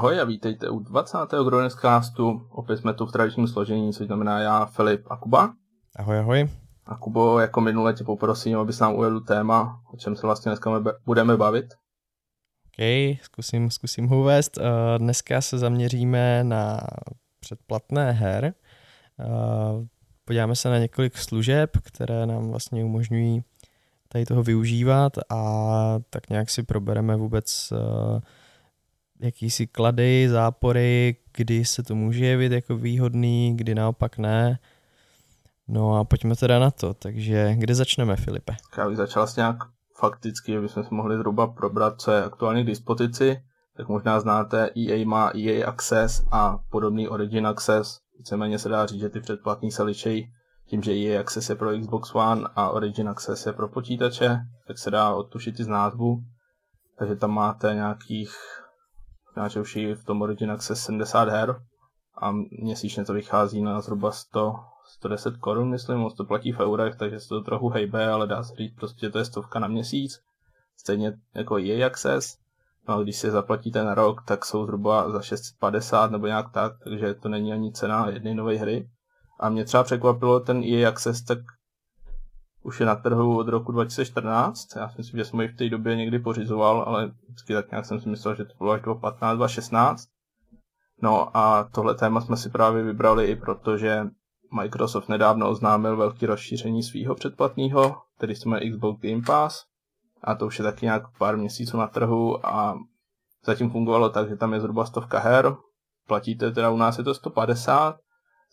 Ahoj 0.00 0.20
a 0.20 0.24
vítejte 0.24 0.68
u 0.68 0.78
20. 0.78 1.18
Gronescastu. 1.44 2.46
Opět 2.50 2.76
jsme 2.76 2.94
tu 2.94 3.06
v 3.06 3.12
tradičním 3.12 3.46
složení, 3.46 3.92
což 3.92 4.06
znamená 4.06 4.40
já, 4.40 4.66
Filip 4.66 5.06
a 5.10 5.16
Kuba. 5.16 5.54
Ahoj, 5.96 6.18
ahoj. 6.18 6.48
A 6.86 6.96
Kubo, 6.96 7.38
jako 7.38 7.60
minule 7.60 7.94
tě 7.94 8.04
poprosím, 8.04 8.58
abys 8.58 8.80
nám 8.80 8.94
uvedl 8.94 9.20
téma, 9.20 9.82
o 9.92 9.96
čem 9.96 10.16
se 10.16 10.26
vlastně 10.26 10.50
dneska 10.50 10.82
budeme 11.06 11.36
bavit. 11.36 11.66
OK, 12.66 12.84
zkusím, 13.22 13.70
zkusím 13.70 14.06
ho 14.08 14.20
uvést. 14.20 14.58
Uh, 14.58 14.64
dneska 14.98 15.40
se 15.40 15.58
zaměříme 15.58 16.44
na 16.44 16.80
předplatné 17.40 18.12
her. 18.12 18.54
Uh, 19.18 19.86
podíváme 20.24 20.56
se 20.56 20.70
na 20.70 20.78
několik 20.78 21.18
služeb, 21.18 21.70
které 21.82 22.26
nám 22.26 22.50
vlastně 22.50 22.84
umožňují 22.84 23.44
tady 24.08 24.26
toho 24.26 24.42
využívat 24.42 25.12
a 25.30 25.98
tak 26.10 26.30
nějak 26.30 26.50
si 26.50 26.62
probereme 26.62 27.16
vůbec 27.16 27.72
uh, 27.72 28.20
jakýsi 29.22 29.66
klady, 29.66 30.28
zápory, 30.28 31.16
kdy 31.36 31.64
se 31.64 31.82
to 31.82 31.94
může 31.94 32.26
jevit 32.26 32.52
jako 32.52 32.76
výhodný, 32.76 33.56
kdy 33.56 33.74
naopak 33.74 34.18
ne. 34.18 34.58
No 35.68 35.96
a 35.96 36.04
pojďme 36.04 36.36
teda 36.36 36.58
na 36.58 36.70
to, 36.70 36.94
takže 36.94 37.54
kde 37.54 37.74
začneme, 37.74 38.16
Filipe? 38.16 38.56
Já 38.78 38.88
bych 38.88 38.96
začal 38.96 39.20
vlastně 39.20 39.40
nějak 39.40 39.56
fakticky, 40.00 40.56
abychom 40.56 40.84
si 40.84 40.94
mohli 40.94 41.16
zhruba 41.16 41.46
probrat, 41.46 42.00
co 42.00 42.12
je 42.12 42.24
aktuálně 42.24 42.62
k 42.62 42.66
dispozici, 42.66 43.42
tak 43.76 43.88
možná 43.88 44.20
znáte, 44.20 44.70
EA 44.76 45.06
má 45.06 45.30
EA 45.36 45.68
Access 45.68 46.24
a 46.30 46.58
podobný 46.70 47.08
Origin 47.08 47.46
Access. 47.46 47.98
Víceméně 48.18 48.58
se 48.58 48.68
dá 48.68 48.86
říct, 48.86 49.00
že 49.00 49.08
ty 49.08 49.20
předplatní 49.20 49.70
se 49.70 49.82
liší 49.82 50.32
tím, 50.66 50.82
že 50.82 50.92
EA 50.92 51.20
Access 51.20 51.50
je 51.50 51.56
pro 51.56 51.78
Xbox 51.78 52.14
One 52.14 52.48
a 52.56 52.70
Origin 52.70 53.08
Access 53.08 53.46
je 53.46 53.52
pro 53.52 53.68
počítače, 53.68 54.38
tak 54.66 54.78
se 54.78 54.90
dá 54.90 55.14
odtušit 55.14 55.60
i 55.60 55.64
z 55.64 55.68
názvu. 55.68 56.22
Takže 56.98 57.16
tam 57.16 57.30
máte 57.30 57.74
nějakých, 57.74 58.34
že 59.48 59.60
už 59.60 59.76
v 59.76 60.04
tom 60.04 60.22
Origin 60.22 60.50
Access 60.50 60.84
70 60.84 61.28
her 61.28 61.62
a 62.22 62.32
měsíčně 62.50 63.04
to 63.04 63.12
vychází 63.12 63.62
na 63.62 63.80
zhruba 63.80 64.12
100, 64.12 64.54
110 64.86 65.36
korun, 65.36 65.70
myslím, 65.70 66.04
on 66.04 66.10
to 66.16 66.24
platí 66.24 66.52
v 66.52 66.60
eurech, 66.60 66.96
takže 66.96 67.20
se 67.20 67.28
to 67.28 67.40
trochu 67.40 67.68
hejbe, 67.68 68.08
ale 68.08 68.26
dá 68.26 68.42
se 68.42 68.54
říct 68.54 68.74
prostě, 68.74 69.10
to 69.10 69.18
je 69.18 69.24
stovka 69.24 69.58
na 69.58 69.68
měsíc. 69.68 70.20
Stejně 70.76 71.12
jako 71.34 71.58
EA 71.58 71.86
Access. 71.86 72.38
No 72.88 72.94
a 72.94 73.02
když 73.02 73.16
si 73.16 73.26
je 73.26 73.30
zaplatíte 73.30 73.84
na 73.84 73.94
rok, 73.94 74.22
tak 74.26 74.44
jsou 74.44 74.64
zhruba 74.64 75.10
za 75.10 75.22
650 75.22 76.10
nebo 76.10 76.26
nějak 76.26 76.52
tak, 76.52 76.72
takže 76.84 77.14
to 77.14 77.28
není 77.28 77.52
ani 77.52 77.72
cena 77.72 78.08
jedné 78.08 78.34
nové 78.34 78.56
hry. 78.56 78.90
A 79.40 79.48
mě 79.48 79.64
třeba 79.64 79.84
překvapilo 79.84 80.40
ten 80.40 80.64
EA 80.64 80.88
Access, 80.88 81.22
tak 81.22 81.38
už 82.62 82.80
je 82.80 82.86
na 82.86 82.96
trhu 82.96 83.38
od 83.38 83.48
roku 83.48 83.72
2014. 83.72 84.76
Já 84.76 84.88
si 84.88 84.94
myslím, 84.98 85.18
že 85.18 85.24
jsem 85.24 85.40
ji 85.40 85.48
v 85.48 85.56
té 85.56 85.68
době 85.68 85.96
někdy 85.96 86.18
pořizoval, 86.18 86.84
ale 86.86 87.12
vždycky 87.28 87.54
tak 87.54 87.70
nějak 87.70 87.86
jsem 87.86 88.00
si 88.00 88.08
myslel, 88.08 88.34
že 88.34 88.44
to 88.44 88.54
bylo 88.58 88.72
až 88.72 88.82
2015, 88.82 89.36
2016. 89.36 90.08
No 91.02 91.36
a 91.36 91.68
tohle 91.72 91.94
téma 91.94 92.20
jsme 92.20 92.36
si 92.36 92.50
právě 92.50 92.82
vybrali 92.82 93.26
i 93.26 93.36
proto, 93.36 93.76
že 93.78 94.06
Microsoft 94.62 95.08
nedávno 95.08 95.50
oznámil 95.50 95.96
velké 95.96 96.26
rozšíření 96.26 96.82
svého 96.82 97.14
předplatného, 97.14 97.96
který 98.16 98.34
se 98.34 98.48
jmenuje 98.48 98.70
Xbox 98.70 99.00
Game 99.00 99.22
Pass. 99.26 99.64
A 100.24 100.34
to 100.34 100.46
už 100.46 100.58
je 100.58 100.62
taky 100.62 100.86
nějak 100.86 101.02
pár 101.18 101.36
měsíců 101.36 101.76
na 101.76 101.86
trhu 101.86 102.46
a 102.46 102.78
zatím 103.46 103.70
fungovalo 103.70 104.10
tak, 104.10 104.28
že 104.28 104.36
tam 104.36 104.52
je 104.52 104.60
zhruba 104.60 104.86
stovka 104.86 105.18
her. 105.18 105.56
Platíte 106.06 106.50
teda 106.50 106.70
u 106.70 106.76
nás 106.76 106.98
je 106.98 107.04
to 107.04 107.14
150, 107.14 107.96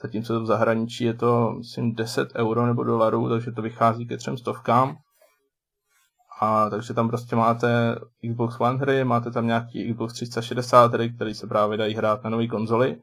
zatímco 0.02 0.42
v 0.42 0.45
zahraničí 0.45 1.03
je 1.03 1.14
to, 1.14 1.53
myslím, 1.58 1.95
10 1.95 2.36
euro 2.36 2.66
nebo 2.66 2.84
dolarů, 2.84 3.30
takže 3.30 3.52
to 3.52 3.62
vychází 3.62 4.08
ke 4.08 4.17
třem 4.17 4.38
stovkám. 4.38 4.98
A 6.39 6.70
takže 6.70 6.94
tam 6.94 7.08
prostě 7.08 7.36
máte 7.36 8.00
Xbox 8.31 8.59
One 8.59 8.78
hry, 8.78 9.04
máte 9.04 9.31
tam 9.31 9.48
nějaký 9.48 9.94
Xbox 9.94 10.14
360 10.14 10.94
hry, 10.94 11.09
které 11.09 11.34
se 11.34 11.48
právě 11.48 11.78
dají 11.78 11.95
hrát 11.95 12.23
na 12.23 12.30
nové 12.30 12.48
konzoli. 12.48 12.98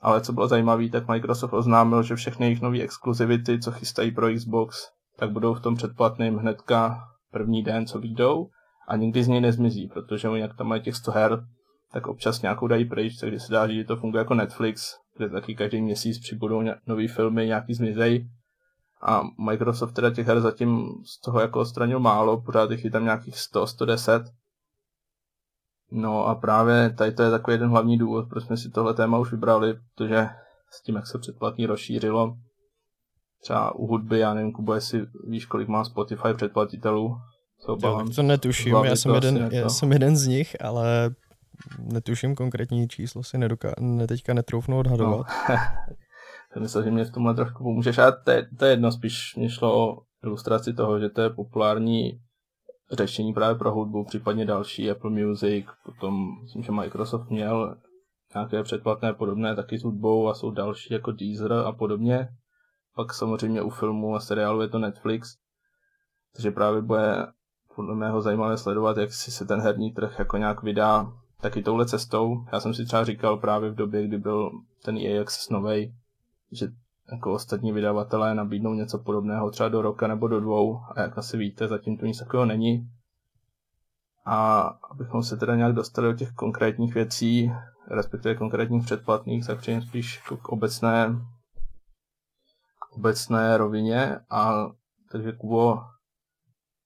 Ale 0.00 0.20
co 0.20 0.32
bylo 0.32 0.48
zajímavé, 0.48 0.88
tak 0.88 1.08
Microsoft 1.08 1.52
oznámil, 1.52 2.02
že 2.02 2.16
všechny 2.16 2.46
jejich 2.46 2.60
nové 2.60 2.80
exkluzivity, 2.80 3.58
co 3.58 3.72
chystají 3.72 4.10
pro 4.10 4.34
Xbox, 4.34 4.88
tak 5.16 5.30
budou 5.30 5.54
v 5.54 5.60
tom 5.60 5.76
předplatném 5.76 6.36
hnedka 6.36 7.08
první 7.30 7.62
den, 7.62 7.86
co 7.86 7.98
vyjdou 7.98 8.48
a 8.88 8.96
nikdy 8.96 9.24
z 9.24 9.28
něj 9.28 9.40
nezmizí, 9.40 9.88
protože 9.88 10.28
oni 10.28 10.40
jak 10.40 10.56
tam 10.56 10.66
mají 10.66 10.82
těch 10.82 10.96
100 10.96 11.10
her, 11.10 11.44
tak 11.92 12.06
občas 12.06 12.42
nějakou 12.42 12.66
dají 12.66 12.84
pryč, 12.84 13.16
takže 13.20 13.40
se 13.40 13.52
dá 13.52 13.66
říct, 13.66 13.76
že 13.76 13.84
to 13.84 13.96
funguje 13.96 14.18
jako 14.18 14.34
Netflix, 14.34 14.94
kde 15.18 15.28
taky 15.28 15.54
každý 15.54 15.80
měsíc 15.80 16.18
přibudou 16.18 16.62
nové 16.86 17.08
filmy, 17.08 17.46
nějaký 17.46 17.74
zmizej. 17.74 18.28
A 19.02 19.22
Microsoft 19.38 19.92
teda 19.92 20.10
těch 20.10 20.26
her 20.26 20.40
zatím 20.40 20.88
z 21.06 21.20
toho 21.20 21.40
jako 21.40 21.60
odstranil 21.60 22.00
málo, 22.00 22.40
pořád 22.40 22.70
jich 22.70 22.84
je 22.84 22.90
tam 22.90 23.04
nějakých 23.04 23.38
100, 23.38 23.66
110. 23.66 24.22
No 25.90 26.26
a 26.26 26.34
právě 26.34 26.90
tady 26.90 27.12
to 27.12 27.22
je 27.22 27.30
takový 27.30 27.54
jeden 27.54 27.70
hlavní 27.70 27.98
důvod, 27.98 28.28
proč 28.28 28.44
jsme 28.44 28.56
si 28.56 28.70
tohle 28.70 28.94
téma 28.94 29.18
už 29.18 29.30
vybrali, 29.30 29.74
protože 29.74 30.28
s 30.70 30.82
tím, 30.82 30.94
jak 30.94 31.06
se 31.06 31.18
předplatný 31.18 31.66
rozšířilo, 31.66 32.36
třeba 33.42 33.74
u 33.74 33.86
hudby, 33.86 34.18
já 34.18 34.34
nevím, 34.34 34.52
Kubo, 34.52 34.74
jestli 34.74 35.06
víš, 35.28 35.46
kolik 35.46 35.68
má 35.68 35.84
Spotify 35.84 36.28
předplatitelů, 36.36 37.16
co 37.60 37.78
jo, 37.82 38.04
to 38.16 38.22
netuším, 38.22 38.74
já 38.84 38.96
jsem, 38.96 39.14
jeden, 39.14 39.48
já 39.52 39.68
jsem 39.68 39.92
jeden 39.92 40.16
z 40.16 40.26
nich, 40.26 40.56
ale 40.60 41.10
netuším 41.78 42.34
konkrétní 42.34 42.88
číslo, 42.88 43.22
si 43.22 43.38
nedoká, 43.38 43.74
ne, 43.80 44.06
teďka 44.06 44.34
netroufnu 44.34 44.78
odhadovat. 44.78 45.26
No. 45.48 45.54
myslím, 46.60 46.84
že 46.84 46.90
mě 46.90 47.04
v 47.04 47.10
tomhle 47.10 47.34
trošku 47.34 47.62
pomůžeš. 47.62 47.98
A 47.98 48.10
to 48.10 48.32
to 48.58 48.64
je 48.64 48.70
jedno, 48.70 48.92
spíš 48.92 49.36
mě 49.36 49.50
šlo 49.50 49.88
o 49.88 50.02
ilustraci 50.24 50.72
toho, 50.72 51.00
že 51.00 51.08
to 51.08 51.20
je 51.20 51.30
populární 51.30 52.20
řešení 52.92 53.32
právě 53.32 53.58
pro 53.58 53.72
hudbu, 53.72 54.04
případně 54.04 54.44
další 54.44 54.90
Apple 54.90 55.10
Music, 55.10 55.66
potom 55.84 56.42
myslím, 56.42 56.62
že 56.62 56.72
Microsoft 56.72 57.30
měl 57.30 57.76
nějaké 58.34 58.62
předplatné 58.62 59.12
podobné 59.12 59.56
taky 59.56 59.78
s 59.78 59.82
hudbou 59.82 60.28
a 60.28 60.34
jsou 60.34 60.50
další 60.50 60.94
jako 60.94 61.12
Deezer 61.12 61.52
a 61.52 61.72
podobně. 61.72 62.28
Pak 62.94 63.14
samozřejmě 63.14 63.62
u 63.62 63.70
filmu 63.70 64.14
a 64.14 64.20
seriálu 64.20 64.62
je 64.62 64.68
to 64.68 64.78
Netflix, 64.78 65.36
takže 66.36 66.50
právě 66.50 66.82
bude 66.82 67.26
podle 67.76 67.94
mého 67.94 68.22
zajímavé 68.22 68.58
sledovat, 68.58 68.96
jak 68.96 69.12
si 69.12 69.30
se 69.30 69.44
ten 69.44 69.60
herní 69.60 69.92
trh 69.92 70.18
jako 70.18 70.36
nějak 70.36 70.62
vydá 70.62 71.12
taky 71.42 71.62
touhle 71.62 71.86
cestou. 71.86 72.44
Já 72.52 72.60
jsem 72.60 72.74
si 72.74 72.84
třeba 72.84 73.04
říkal 73.04 73.36
právě 73.36 73.70
v 73.70 73.74
době, 73.74 74.06
kdy 74.06 74.18
byl 74.18 74.50
ten 74.84 74.96
EA 74.96 75.22
Access 75.22 75.48
novej, 75.48 75.94
že 76.52 76.68
jako 77.12 77.32
ostatní 77.32 77.72
vydavatelé 77.72 78.34
nabídnou 78.34 78.74
něco 78.74 78.98
podobného 78.98 79.50
třeba 79.50 79.68
do 79.68 79.82
roka 79.82 80.06
nebo 80.06 80.28
do 80.28 80.40
dvou 80.40 80.80
a 80.96 81.00
jak 81.00 81.18
asi 81.18 81.36
víte, 81.36 81.68
zatím 81.68 81.96
to 81.98 82.06
nic 82.06 82.18
takového 82.18 82.46
není. 82.46 82.90
A 84.24 84.60
abychom 84.90 85.22
se 85.22 85.36
teda 85.36 85.56
nějak 85.56 85.72
dostali 85.72 86.08
do 86.08 86.14
těch 86.14 86.32
konkrétních 86.32 86.94
věcí, 86.94 87.52
respektive 87.90 88.34
konkrétních 88.34 88.84
předplatných, 88.84 89.46
tak 89.46 89.58
přejím 89.58 89.82
spíš 89.82 90.22
k 90.42 90.48
obecné, 90.48 91.16
k 92.80 92.96
obecné 92.96 93.56
rovině 93.56 94.20
a 94.30 94.66
takže 95.12 95.32
Kubo, 95.32 95.82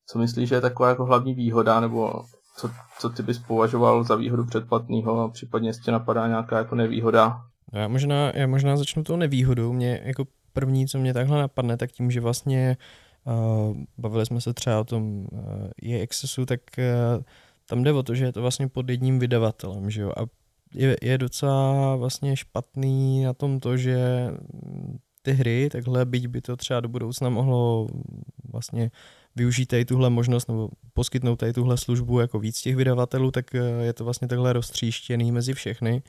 co 0.07 0.19
myslíš, 0.19 0.49
že 0.49 0.55
je 0.55 0.61
taková 0.61 0.89
jako 0.89 1.05
hlavní 1.05 1.35
výhoda, 1.35 1.81
nebo 1.81 2.25
co, 2.57 2.71
co 2.99 3.11
ty 3.11 3.23
bys 3.23 3.39
považoval 3.39 4.05
za 4.05 4.17
výhodu 4.17 4.45
předplatného 4.45 5.21
a 5.21 5.29
případně 5.29 5.69
jestli 5.69 5.93
napadá 5.93 6.29
nějaká 6.29 6.59
jako 6.59 6.75
nevýhoda? 6.75 7.43
Já 7.73 7.89
možná, 7.89 8.33
já 8.35 8.47
možná 8.47 8.77
začnu 8.77 9.05
tou 9.05 9.17
nevýhodou. 9.17 9.73
Mě 9.73 10.01
jako 10.05 10.25
první, 10.53 10.87
co 10.87 10.99
mě 10.99 11.15
takhle 11.15 11.39
napadne, 11.39 11.77
tak 11.77 11.93
tím, 11.93 12.11
že 12.11 12.21
vlastně 12.21 12.77
uh, 13.25 13.77
bavili 13.99 14.27
jsme 14.27 14.41
se 14.41 14.55
třeba 14.55 14.81
o 14.81 14.85
tom 14.85 15.27
uh, 15.33 15.39
je 15.83 16.03
Accessu, 16.03 16.47
tak 16.47 16.61
uh, 16.79 17.23
tam 17.69 17.83
jde 17.83 17.93
o 17.93 18.03
to, 18.03 18.15
že 18.15 18.25
je 18.25 18.33
to 18.33 18.43
vlastně 18.43 18.69
pod 18.69 18.91
jedním 18.91 19.19
vydavatelem, 19.19 19.91
že 19.91 20.03
jo, 20.03 20.13
a 20.17 20.21
je, 20.75 20.97
je 21.03 21.19
docela 21.19 21.97
vlastně 21.97 22.37
špatný 22.37 23.25
na 23.25 23.33
tom 23.33 23.61
to, 23.61 23.77
že 23.77 24.29
ty 25.23 25.33
hry, 25.33 25.69
takhle 25.73 26.05
byť 26.05 26.27
by 26.27 26.41
to 26.41 26.57
třeba 26.57 26.81
do 26.81 26.89
budoucna 26.89 27.29
mohlo 27.29 27.89
vlastně 28.53 28.91
využít 29.37 29.67
tady 29.67 29.85
tuhle 29.85 30.11
možnost 30.11 30.49
nebo 30.49 30.69
poskytnout 30.93 31.37
tady 31.37 31.53
tuhle 31.53 31.77
službu 31.77 32.21
jako 32.21 32.39
víc 32.39 32.61
těch 32.61 32.77
vydavatelů, 32.77 33.31
tak 33.31 33.55
je 33.81 33.93
to 33.93 34.05
vlastně 34.05 34.29
takhle 34.29 34.53
roztříštěný 34.53 35.33
mezi 35.33 35.55
všechny. 35.55 36.03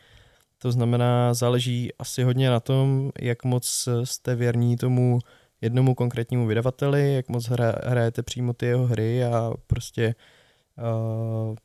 To 0.57 0.71
znamená, 0.71 1.33
záleží 1.33 1.89
asi 1.99 2.23
hodně 2.23 2.49
na 2.49 2.59
tom, 2.59 3.11
jak 3.21 3.43
moc 3.43 3.89
jste 4.03 4.35
věrní 4.35 4.77
tomu 4.77 5.19
jednomu 5.61 5.95
konkrétnímu 5.95 6.47
vydavateli, 6.47 7.13
jak 7.13 7.29
moc 7.29 7.47
hra, 7.47 7.75
hrajete 7.83 8.23
přímo 8.23 8.53
ty 8.53 8.65
jeho 8.65 8.87
hry 8.87 9.23
a 9.23 9.51
prostě 9.67 10.15
uh, 10.77 11.55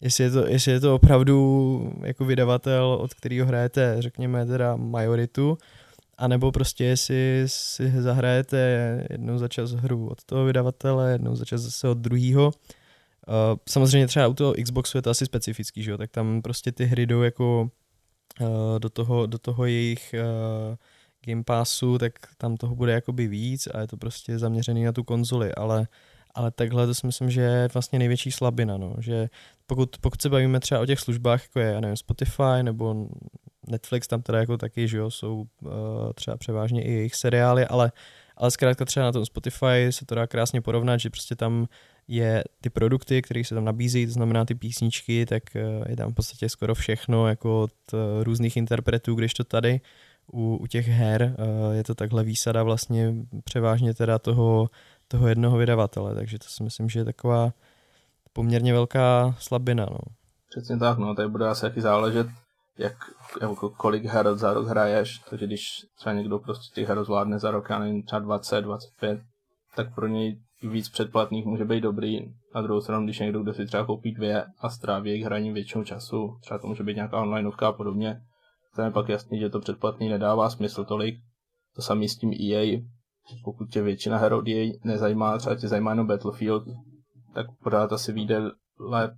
jestli, 0.00 0.24
je 0.24 0.30
to, 0.30 0.46
jestli 0.46 0.72
je 0.72 0.80
to 0.80 0.94
opravdu 0.94 1.92
jako 2.04 2.24
vydavatel, 2.24 2.98
od 3.00 3.14
kterého 3.14 3.46
hrajete, 3.46 3.96
řekněme 3.98 4.46
teda 4.46 4.76
majoritu, 4.76 5.58
anebo 6.18 6.52
prostě 6.52 6.84
jestli 6.84 7.42
si 7.46 7.92
zahrajete 8.02 8.58
jednou 9.10 9.38
za 9.38 9.48
čas 9.48 9.72
hru 9.72 10.08
od 10.08 10.24
toho 10.24 10.44
vydavatele, 10.44 11.12
jednou 11.12 11.36
za 11.36 11.44
čas 11.44 11.60
zase 11.60 11.88
od 11.88 11.98
druhého. 11.98 12.46
Uh, 12.46 13.58
samozřejmě 13.68 14.06
třeba 14.06 14.26
u 14.26 14.34
toho 14.34 14.54
Xboxu 14.64 14.98
je 14.98 15.02
to 15.02 15.10
asi 15.10 15.26
specifický, 15.26 15.82
že 15.82 15.90
jo? 15.90 15.98
tak 15.98 16.10
tam 16.10 16.42
prostě 16.42 16.72
ty 16.72 16.84
hry 16.84 17.06
jdou 17.06 17.22
jako 17.22 17.70
uh, 18.40 18.48
do, 18.78 18.88
toho, 18.88 19.26
do 19.26 19.38
toho 19.38 19.66
jejich 19.66 20.14
uh, 20.14 20.76
Game 21.26 21.44
Passu, 21.44 21.98
tak 21.98 22.12
tam 22.38 22.56
toho 22.56 22.74
bude 22.74 22.92
jakoby 22.92 23.28
víc 23.28 23.66
a 23.66 23.80
je 23.80 23.86
to 23.86 23.96
prostě 23.96 24.38
zaměřený 24.38 24.84
na 24.84 24.92
tu 24.92 25.04
konzoli, 25.04 25.54
ale 25.54 25.88
ale 26.34 26.50
takhle 26.50 26.86
to 26.86 26.94
si 26.94 27.06
myslím, 27.06 27.30
že 27.30 27.40
je 27.40 27.68
vlastně 27.74 27.98
největší 27.98 28.32
slabina, 28.32 28.76
no, 28.76 28.94
že 28.98 29.28
pokud, 29.66 29.96
pokud 30.00 30.22
se 30.22 30.28
bavíme 30.28 30.60
třeba 30.60 30.80
o 30.80 30.86
těch 30.86 31.00
službách, 31.00 31.42
jako 31.42 31.60
je, 31.60 31.72
já 31.72 31.80
nevím, 31.80 31.96
Spotify 31.96 32.62
nebo 32.62 33.08
Netflix, 33.70 34.08
tam 34.08 34.22
teda 34.22 34.38
jako 34.38 34.56
taky, 34.56 34.88
že 34.88 34.98
jo, 34.98 35.10
jsou 35.10 35.46
uh, 35.60 35.70
třeba 36.14 36.36
převážně 36.36 36.84
i 36.84 36.92
jejich 36.92 37.14
seriály, 37.14 37.66
ale, 37.66 37.92
ale 38.36 38.50
zkrátka 38.50 38.84
třeba 38.84 39.06
na 39.06 39.12
tom 39.12 39.26
Spotify 39.26 39.86
se 39.90 40.06
to 40.06 40.14
dá 40.14 40.26
krásně 40.26 40.60
porovnat, 40.60 40.96
že 41.00 41.10
prostě 41.10 41.36
tam 41.36 41.66
je 42.08 42.44
ty 42.60 42.70
produkty, 42.70 43.22
které 43.22 43.44
se 43.44 43.54
tam 43.54 43.64
nabízí, 43.64 44.06
to 44.06 44.12
znamená 44.12 44.44
ty 44.44 44.54
písničky, 44.54 45.26
tak 45.26 45.42
uh, 45.54 45.84
je 45.88 45.96
tam 45.96 46.12
v 46.12 46.14
podstatě 46.14 46.48
skoro 46.48 46.74
všechno 46.74 47.28
jako 47.28 47.62
od 47.62 47.72
uh, 47.92 47.98
různých 48.22 48.56
interpretů, 48.56 49.14
když 49.14 49.34
to 49.34 49.44
tady 49.44 49.80
u, 50.32 50.56
u 50.56 50.66
těch 50.66 50.88
her 50.88 51.36
je 51.72 51.84
to 51.84 51.94
takhle 51.94 52.24
výsada 52.24 52.62
vlastně 52.62 53.14
převážně 53.44 53.94
teda 53.94 54.18
toho, 54.18 54.70
toho 55.08 55.28
jednoho 55.28 55.58
vydavatele, 55.58 56.14
takže 56.14 56.38
to 56.38 56.46
si 56.48 56.62
myslím, 56.62 56.88
že 56.88 57.00
je 57.00 57.04
taková 57.04 57.52
poměrně 58.32 58.72
velká 58.72 59.36
slabina. 59.38 59.86
No. 59.90 59.98
Přesně 60.50 60.78
tak, 60.78 60.98
no, 60.98 61.14
tady 61.14 61.28
bude 61.28 61.48
asi 61.48 61.60
taky 61.60 61.80
záležet, 61.80 62.26
jak, 62.78 62.96
jako 63.40 63.70
kolik 63.70 64.04
her 64.04 64.36
za 64.36 64.52
rok 64.54 64.66
hraješ, 64.66 65.18
takže 65.18 65.46
když 65.46 65.62
třeba 65.98 66.12
někdo 66.12 66.38
prostě 66.38 66.74
těch 66.74 66.88
her 66.88 67.04
zvládne 67.04 67.38
za 67.38 67.50
rok, 67.50 67.70
já 67.70 67.78
nevím, 67.78 68.02
třeba 68.02 68.20
20, 68.20 68.60
25, 68.60 69.20
tak 69.76 69.94
pro 69.94 70.06
něj 70.06 70.40
víc 70.62 70.88
předplatných 70.88 71.46
může 71.46 71.64
být 71.64 71.80
dobrý. 71.80 72.18
Na 72.54 72.62
druhou 72.62 72.80
stranu, 72.80 73.04
když 73.04 73.18
někdo, 73.18 73.42
kdo 73.42 73.54
si 73.54 73.66
třeba 73.66 73.86
koupí 73.86 74.12
dvě 74.12 74.44
a 74.58 74.70
stráví 74.70 75.10
jejich 75.10 75.24
hraní 75.24 75.52
většinou 75.52 75.84
času, 75.84 76.38
třeba 76.42 76.58
to 76.58 76.66
může 76.66 76.82
být 76.82 76.96
nějaká 76.96 77.20
onlineovka 77.20 77.68
a 77.68 77.72
podobně, 77.72 78.20
tak 78.76 78.84
je 78.84 78.90
pak 78.90 79.08
jasný, 79.08 79.40
že 79.40 79.50
to 79.50 79.60
předplatný 79.60 80.08
nedává 80.08 80.50
smysl 80.50 80.84
tolik. 80.84 81.14
To 81.76 81.82
samé 81.82 82.08
s 82.08 82.16
tím 82.16 82.32
EA, 82.32 82.80
pokud 83.44 83.70
tě 83.70 83.82
většina 83.82 84.18
her 84.18 84.32
od 84.32 84.48
EA 84.48 84.72
nezajímá, 84.84 85.38
třeba 85.38 85.56
tě 85.56 85.68
zajímá 85.68 85.90
jenom 85.90 86.06
Battlefield, 86.06 86.64
tak 87.34 87.46
pořád 87.62 87.92
asi 87.92 88.12
vyjde 88.12 88.40
lép, 88.80 89.10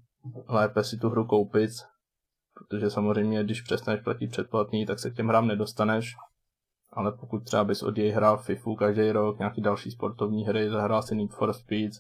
lépe 0.49 0.85
si 0.85 0.97
tu 0.97 1.09
hru 1.09 1.27
koupit, 1.27 1.71
protože 2.61 2.91
samozřejmě, 2.91 3.45
když 3.45 3.63
přestaneš 3.63 4.01
platit 4.01 4.31
předplatný, 4.31 4.87
tak 4.87 4.99
se 4.99 5.11
k 5.11 5.15
těm 5.15 5.29
hrám 5.29 5.47
nedostaneš, 5.47 6.15
ale 6.93 7.13
pokud 7.13 7.45
třeba 7.45 7.65
bys 7.65 7.83
od 7.83 7.99
jej 7.99 8.11
hrál 8.11 8.39
FIFU 8.39 8.75
každý 8.75 9.13
rok, 9.13 9.39
nějaký 9.39 9.61
další 9.61 9.91
sportovní 9.91 10.45
hry, 10.45 10.71
zahrál 10.71 11.03
si 11.03 11.15
Need 11.15 11.31
for 11.31 11.53
Speed 11.53 11.93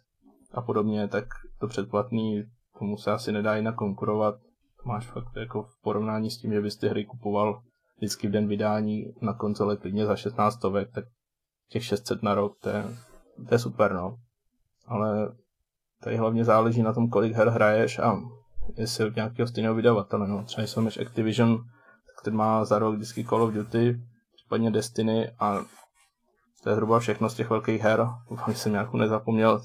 a 0.53 0.62
podobně, 0.62 1.09
tak 1.09 1.25
to 1.61 1.69
předplatný 1.69 2.45
tomu 2.79 2.97
se 2.97 3.11
asi 3.11 3.33
nedá 3.33 3.57
jinak 3.57 3.75
konkurovat. 3.75 4.35
To 4.83 4.89
máš 4.89 5.07
fakt 5.07 5.37
jako 5.37 5.62
v 5.62 5.81
porovnání 5.83 6.31
s 6.31 6.39
tím, 6.39 6.53
že 6.53 6.61
bys 6.61 6.77
ty 6.77 6.89
hry 6.89 7.05
kupoval 7.05 7.62
vždycky 7.97 8.29
v 8.29 8.31
den 8.31 8.49
vydání 8.49 9.05
na 9.21 9.35
konzole 9.35 9.77
klidně 9.77 10.07
za 10.07 10.17
16 10.17 10.55
stovek, 10.55 10.93
tak 10.93 11.05
těch 11.69 11.85
600 11.85 12.23
na 12.23 12.35
rok, 12.35 12.59
to 12.61 12.69
je, 12.69 12.85
to 13.49 13.55
je 13.55 13.59
super, 13.59 13.93
no. 13.93 14.17
Ale 14.87 15.37
tady 16.03 16.17
hlavně 16.17 16.45
záleží 16.45 16.83
na 16.83 16.93
tom, 16.93 17.09
kolik 17.09 17.33
her 17.33 17.49
hraješ 17.49 17.99
a 17.99 18.21
jestli 18.77 19.05
od 19.05 19.17
nějakého 19.17 19.49
stejného 19.49 19.75
vydavatele. 19.75 20.29
No. 20.29 20.45
Třeba 20.45 20.67
jsem 20.67 20.89
Activision, 21.07 21.57
tak 22.07 22.25
ten 22.25 22.37
má 22.37 22.65
za 22.65 22.79
rok 22.79 22.95
vždycky 22.95 23.25
Call 23.25 23.43
of 23.43 23.55
Duty, 23.55 24.01
případně 24.35 24.71
Destiny 24.71 25.31
a 25.39 25.65
to 26.63 26.69
je 26.69 26.75
zhruba 26.75 26.99
všechno 26.99 27.31
z 27.31 27.35
těch 27.35 27.51
velkých 27.51 27.83
her. 27.83 28.07
Doufám, 28.31 28.55
jsem 28.55 28.73
nějakou 28.73 28.97
nezapomněl. 28.97 29.63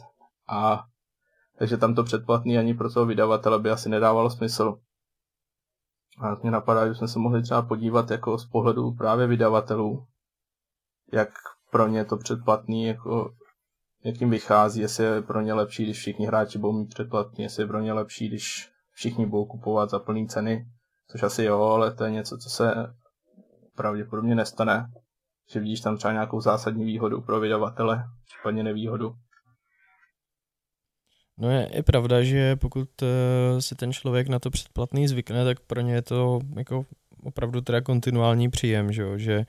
A 0.49 0.83
takže 1.59 1.77
tam 1.77 1.95
to 1.95 2.03
předplatný 2.03 2.57
ani 2.57 2.73
pro 2.73 2.93
toho 2.93 3.05
vydavatele 3.05 3.59
by 3.59 3.69
asi 3.69 3.89
nedávalo 3.89 4.29
smysl. 4.29 4.75
A 6.21 6.35
mě 6.41 6.51
napadá, 6.51 6.87
že 6.87 6.95
jsme 6.95 7.07
se 7.07 7.19
mohli 7.19 7.43
třeba 7.43 7.61
podívat 7.61 8.11
jako 8.11 8.37
z 8.37 8.45
pohledu 8.45 8.91
právě 8.91 9.27
vydavatelů, 9.27 10.05
jak 11.13 11.29
pro 11.71 11.87
ně 11.87 12.05
to 12.05 12.17
předplatný 12.17 12.85
jako 12.85 13.31
jak 14.05 14.21
jim 14.21 14.29
vychází, 14.29 14.81
jestli 14.81 15.03
je 15.03 15.21
pro 15.21 15.41
ně 15.41 15.53
lepší, 15.53 15.83
když 15.83 15.97
všichni 15.97 16.27
hráči 16.27 16.57
budou 16.57 16.73
mít 16.73 16.89
předplatný, 16.89 17.43
jestli 17.43 17.63
je 17.63 17.67
pro 17.67 17.79
ně 17.79 17.93
lepší, 17.93 18.27
když 18.27 18.69
všichni 18.95 19.25
budou 19.25 19.45
kupovat 19.45 19.89
za 19.89 19.99
plný 19.99 20.27
ceny, 20.27 20.65
což 21.11 21.23
asi 21.23 21.43
jo, 21.43 21.61
ale 21.61 21.93
to 21.93 22.03
je 22.03 22.11
něco, 22.11 22.37
co 22.37 22.49
se 22.49 22.73
pravděpodobně 23.75 24.35
nestane, 24.35 24.87
že 25.51 25.59
vidíš 25.59 25.81
tam 25.81 25.97
třeba 25.97 26.13
nějakou 26.13 26.41
zásadní 26.41 26.85
výhodu 26.85 27.21
pro 27.21 27.39
vydavatele, 27.39 28.03
případně 28.25 28.63
nevýhodu. 28.63 29.15
No 31.37 31.49
je, 31.49 31.69
je 31.73 31.83
pravda, 31.83 32.23
že 32.23 32.55
pokud 32.55 33.01
uh, 33.01 33.59
si 33.59 33.75
ten 33.75 33.93
člověk 33.93 34.27
na 34.27 34.39
to 34.39 34.49
předplatný 34.49 35.07
zvykne, 35.07 35.45
tak 35.45 35.59
pro 35.59 35.81
ně 35.81 35.93
je 35.93 36.01
to 36.01 36.39
jako 36.57 36.85
opravdu 37.23 37.61
teda 37.61 37.81
kontinuální 37.81 38.49
příjem, 38.49 38.91
že, 38.91 39.01
jo? 39.01 39.17
že 39.17 39.45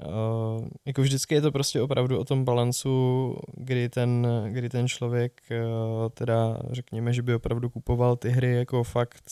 Uh, 0.00 0.68
jako 0.86 1.02
vždycky 1.02 1.34
je 1.34 1.40
to 1.40 1.52
prostě 1.52 1.80
opravdu 1.80 2.18
o 2.18 2.24
tom 2.24 2.44
balancu, 2.44 3.36
kdy 3.56 3.88
ten, 3.88 4.26
kdy 4.48 4.68
ten 4.68 4.88
člověk 4.88 5.42
uh, 5.50 6.08
teda 6.08 6.58
řekněme, 6.70 7.12
že 7.12 7.22
by 7.22 7.34
opravdu 7.34 7.70
kupoval 7.70 8.16
ty 8.16 8.28
hry 8.30 8.54
jako 8.54 8.84
fakt 8.84 9.22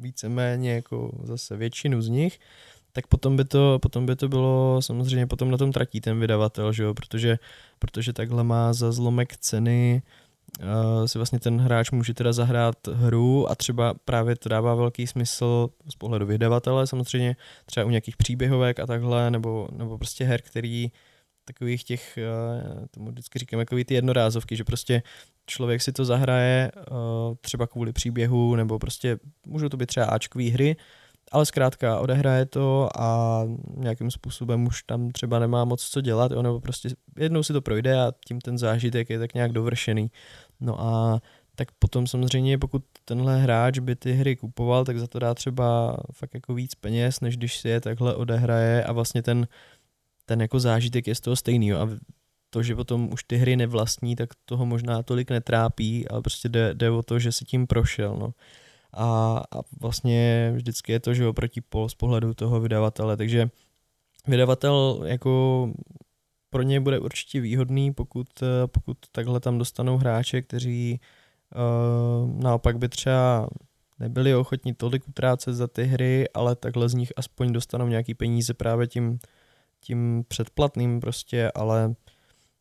víceméně 0.00 0.72
jako 0.72 1.10
zase 1.22 1.56
většinu 1.56 2.02
z 2.02 2.08
nich, 2.08 2.38
tak 2.92 3.06
potom 3.06 3.36
by 3.36 3.44
to, 3.44 3.78
potom 3.82 4.06
by 4.06 4.16
to 4.16 4.28
bylo 4.28 4.82
samozřejmě 4.82 5.26
potom 5.26 5.50
na 5.50 5.56
tom 5.56 5.72
tratí 5.72 6.00
ten 6.00 6.20
vydavatel, 6.20 6.72
že 6.72 6.82
jo? 6.82 6.94
Protože, 6.94 7.38
protože 7.78 8.12
takhle 8.12 8.44
má 8.44 8.72
za 8.72 8.92
zlomek 8.92 9.36
ceny 9.36 10.02
uh, 10.04 10.10
si 11.06 11.18
vlastně 11.18 11.38
ten 11.38 11.60
hráč 11.60 11.90
může 11.90 12.14
teda 12.14 12.32
zahrát 12.32 12.86
hru 12.86 13.50
a 13.50 13.54
třeba 13.54 13.94
právě 14.04 14.36
to 14.36 14.48
dává 14.48 14.74
velký 14.74 15.06
smysl 15.06 15.68
z 15.90 15.94
pohledu 15.94 16.26
vydavatele 16.26 16.86
samozřejmě, 16.86 17.36
třeba 17.66 17.86
u 17.86 17.90
nějakých 17.90 18.16
příběhovek 18.16 18.80
a 18.80 18.86
takhle, 18.86 19.30
nebo, 19.30 19.68
nebo 19.72 19.98
prostě 19.98 20.24
her, 20.24 20.42
který 20.42 20.90
takových 21.44 21.84
těch, 21.84 22.18
uh, 22.18 22.86
tomu 22.90 23.10
vždycky 23.10 23.38
říkám, 23.38 23.60
jako 23.60 23.76
ty 23.84 23.94
jednorázovky, 23.94 24.56
že 24.56 24.64
prostě 24.64 25.02
člověk 25.46 25.82
si 25.82 25.92
to 25.92 26.04
zahraje 26.04 26.72
uh, 26.76 27.34
třeba 27.40 27.66
kvůli 27.66 27.92
příběhu, 27.92 28.56
nebo 28.56 28.78
prostě 28.78 29.18
můžou 29.46 29.68
to 29.68 29.76
být 29.76 29.86
třeba 29.86 30.06
Ačkové 30.06 30.44
hry, 30.44 30.76
ale 31.32 31.46
zkrátka 31.46 32.00
odehraje 32.00 32.46
to 32.46 32.88
a 32.98 33.42
nějakým 33.76 34.10
způsobem 34.10 34.66
už 34.66 34.82
tam 34.82 35.10
třeba 35.10 35.38
nemá 35.38 35.64
moc 35.64 35.82
co 35.82 36.00
dělat, 36.00 36.32
jo, 36.32 36.42
nebo 36.42 36.60
prostě 36.60 36.88
jednou 37.18 37.42
si 37.42 37.52
to 37.52 37.60
projde 37.60 38.00
a 38.00 38.12
tím 38.28 38.40
ten 38.40 38.58
zážitek 38.58 39.10
je 39.10 39.18
tak 39.18 39.34
nějak 39.34 39.52
dovršený. 39.52 40.10
No 40.60 40.80
a 40.80 41.20
tak 41.54 41.68
potom 41.78 42.06
samozřejmě, 42.06 42.58
pokud 42.58 42.84
tenhle 43.04 43.40
hráč 43.40 43.78
by 43.78 43.96
ty 43.96 44.12
hry 44.12 44.36
kupoval, 44.36 44.84
tak 44.84 44.98
za 44.98 45.06
to 45.06 45.18
dá 45.18 45.34
třeba 45.34 45.96
fakt 46.12 46.34
jako 46.34 46.54
víc 46.54 46.74
peněz, 46.74 47.20
než 47.20 47.36
když 47.36 47.58
si 47.58 47.68
je 47.68 47.80
takhle 47.80 48.14
odehraje 48.14 48.84
a 48.84 48.92
vlastně 48.92 49.22
ten, 49.22 49.48
ten 50.26 50.40
jako 50.42 50.60
zážitek 50.60 51.06
je 51.06 51.14
z 51.14 51.20
toho 51.20 51.36
stejný. 51.36 51.68
Jo. 51.68 51.78
A 51.78 51.88
to, 52.50 52.62
že 52.62 52.76
potom 52.76 53.12
už 53.12 53.24
ty 53.24 53.36
hry 53.36 53.56
nevlastní, 53.56 54.16
tak 54.16 54.30
toho 54.44 54.66
možná 54.66 55.02
tolik 55.02 55.30
netrápí, 55.30 56.08
ale 56.08 56.22
prostě 56.22 56.48
jde, 56.48 56.74
jde 56.74 56.90
o 56.90 57.02
to, 57.02 57.18
že 57.18 57.32
si 57.32 57.44
tím 57.44 57.66
prošel. 57.66 58.16
No 58.20 58.32
a, 58.92 59.42
a 59.50 59.60
vlastně 59.80 60.52
vždycky 60.54 60.92
je 60.92 61.00
to, 61.00 61.14
že 61.14 61.26
oproti 61.26 61.60
pol 61.60 61.88
z 61.88 61.94
pohledu 61.94 62.34
toho 62.34 62.60
vydavatele, 62.60 63.16
takže 63.16 63.50
vydavatel 64.26 65.00
jako 65.04 65.72
pro 66.50 66.62
ně 66.62 66.80
bude 66.80 66.98
určitě 66.98 67.40
výhodný, 67.40 67.92
pokud, 67.92 68.26
pokud 68.66 68.98
takhle 69.12 69.40
tam 69.40 69.58
dostanou 69.58 69.96
hráče, 69.96 70.42
kteří 70.42 71.00
uh, 71.54 72.42
naopak 72.42 72.78
by 72.78 72.88
třeba 72.88 73.48
nebyli 73.98 74.34
ochotní 74.34 74.74
tolik 74.74 75.08
utrácet 75.08 75.54
za 75.54 75.66
ty 75.66 75.84
hry, 75.84 76.28
ale 76.34 76.56
takhle 76.56 76.88
z 76.88 76.94
nich 76.94 77.12
aspoň 77.16 77.52
dostanou 77.52 77.88
nějaký 77.88 78.14
peníze 78.14 78.54
právě 78.54 78.86
tím, 78.86 79.18
tím 79.80 80.24
předplatným 80.28 81.00
prostě, 81.00 81.50
ale 81.54 81.94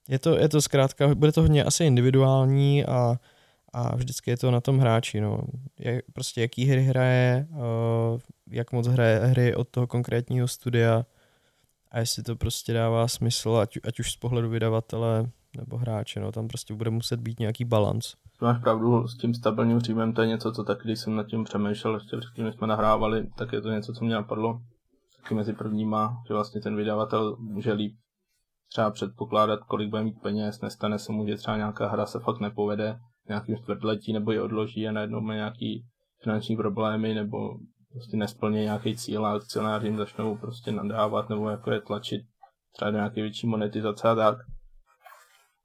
je 0.10 0.20
to, 0.20 0.38
je 0.38 0.50
to 0.50 0.62
zkrátka, 0.62 1.16
bude 1.16 1.32
to 1.32 1.42
hodně 1.42 1.64
asi 1.64 1.86
individuální 1.86 2.86
a 2.86 3.20
a 3.74 3.96
vždycky 3.96 4.32
je 4.32 4.38
to 4.38 4.52
na 4.52 4.62
tom 4.62 4.80
hráči, 4.80 5.22
no. 5.22 5.42
Jak, 5.80 6.06
prostě 6.14 6.42
jaký 6.42 6.66
hry 6.66 6.84
hraje, 6.84 7.48
uh, 7.50 8.20
jak 8.48 8.72
moc 8.72 8.88
hraje 8.88 9.20
hry 9.20 9.56
od 9.56 9.68
toho 9.70 9.88
konkrétního 9.88 10.48
studia 10.48 11.06
a 11.92 12.00
jestli 12.00 12.24
to 12.24 12.36
prostě 12.36 12.74
dává 12.74 13.08
smysl, 13.08 13.56
ať, 13.56 13.78
ať 13.88 14.00
už 14.00 14.12
z 14.12 14.16
pohledu 14.16 14.50
vydavatele 14.50 15.30
nebo 15.58 15.78
hráče, 15.78 16.20
no. 16.20 16.32
Tam 16.32 16.48
prostě 16.48 16.74
bude 16.74 16.90
muset 16.90 17.20
být 17.20 17.40
nějaký 17.40 17.66
balans. 17.66 18.14
Máš 18.42 18.62
pravdu, 18.62 19.08
s 19.08 19.18
tím 19.18 19.34
stabilním 19.34 19.80
příjmem 19.80 20.14
to 20.14 20.22
je 20.22 20.28
něco, 20.28 20.52
co 20.52 20.64
taky, 20.64 20.82
když 20.84 21.00
jsem 21.00 21.16
nad 21.16 21.28
tím 21.28 21.44
přemýšlel, 21.44 21.94
ještě 21.94 22.18
předtím, 22.18 22.52
jsme 22.52 22.68
nahrávali, 22.68 23.28
tak 23.38 23.54
je 23.54 23.62
to 23.62 23.72
něco, 23.72 23.94
co 23.94 24.06
mě 24.06 24.16
napadlo 24.16 24.62
taky 25.22 25.36
mezi 25.36 25.54
prvníma, 25.54 26.24
že 26.28 26.34
vlastně 26.34 26.62
ten 26.62 26.76
vydavatel 26.76 27.38
může 27.40 27.74
líp 27.74 27.96
třeba 28.70 28.92
předpokládat, 28.92 29.60
kolik 29.60 29.90
bude 29.90 30.04
mít 30.04 30.22
peněz, 30.22 30.62
nestane 30.62 31.00
se 31.00 31.12
mu, 31.12 31.28
že 31.28 31.36
třeba 31.36 31.58
nějaká 31.58 31.90
hra 31.90 32.06
se 32.06 32.20
fakt 32.20 32.40
nepovede, 32.40 33.00
nějakým 33.30 33.58
čtvrtletí 33.58 34.14
nebo 34.14 34.32
je 34.32 34.42
odloží 34.42 34.88
a 34.88 34.92
najednou 34.92 35.22
má 35.22 35.34
nějaký 35.34 35.86
finanční 36.24 36.58
problémy 36.58 37.14
nebo 37.14 37.38
prostě 37.92 38.18
nesplně 38.18 38.64
nějaký 38.64 38.98
cíl 38.98 39.26
a 39.26 39.34
akcionáři 39.34 39.88
jim 39.88 39.98
začnou 39.98 40.38
prostě 40.38 40.72
nadávat 40.72 41.30
nebo 41.30 41.50
jako 41.50 41.72
je 41.72 41.82
tlačit 41.82 42.22
třeba 42.76 42.92
do 42.92 42.98
nějaké 42.98 43.22
větší 43.22 43.48
monetizace 43.48 44.10
a 44.10 44.16
tak. 44.16 44.38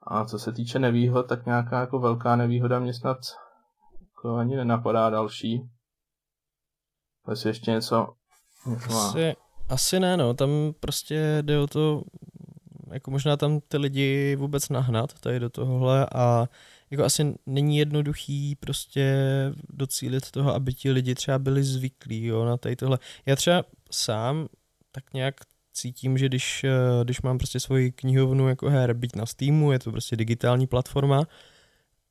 A 0.07 0.25
co 0.25 0.39
se 0.39 0.53
týče 0.53 0.79
nevýhod, 0.79 1.29
tak 1.29 1.47
nějaká 1.47 1.81
jako 1.81 1.99
velká 1.99 2.37
nevýhoda 2.37 2.79
mě 2.79 2.95
snad 2.95 3.19
jako 4.01 4.37
ani 4.37 4.57
nenapadá 4.57 5.11
další. 5.11 5.61
Asi 7.25 7.49
ještě 7.49 7.71
něco, 7.71 8.09
něco. 8.67 8.97
Asi, 8.97 9.37
asi 9.69 10.01
ne, 10.01 10.17
no, 10.17 10.35
tam 10.35 10.51
prostě 10.81 11.39
jde 11.43 11.59
o 11.59 11.67
to, 11.67 12.03
jako 12.93 13.11
možná 13.11 13.37
tam 13.37 13.61
ty 13.61 13.79
lidi 13.79 14.37
vůbec 14.37 14.69
nahnat 14.69 15.21
tady 15.21 15.41
do 15.41 15.51
tohohle 15.51 16.07
a 16.15 16.47
jako 16.93 17.05
asi 17.05 17.35
není 17.47 17.79
jednoduchý 17.79 18.55
prostě 18.55 19.17
docílit 19.69 20.31
toho, 20.31 20.55
aby 20.55 20.75
ti 20.75 20.91
lidi 20.91 21.15
třeba 21.15 21.39
byli 21.39 21.65
zvyklí 21.65 22.25
jo, 22.25 22.45
na 22.45 22.57
tady 22.57 22.77
tohle. 22.77 22.99
Já 23.27 23.37
třeba 23.37 23.65
sám 23.91 24.49
tak 24.91 25.05
nějak 25.15 25.35
cítím, 25.73 26.19
že 26.19 26.29
když, 26.29 26.65
eh, 26.65 26.71
když 27.05 27.23
mám 27.23 27.39
prostě 27.39 27.61
svoji 27.61 27.93
knihovnu 27.93 28.49
jako 28.49 28.71
her, 28.71 28.95
byť 28.95 29.17
na 29.17 29.27
Steamu, 29.27 29.73
je 29.73 29.79
to 29.79 29.91
prostě 29.91 30.17
digitální 30.17 30.67
platforma, 30.67 31.25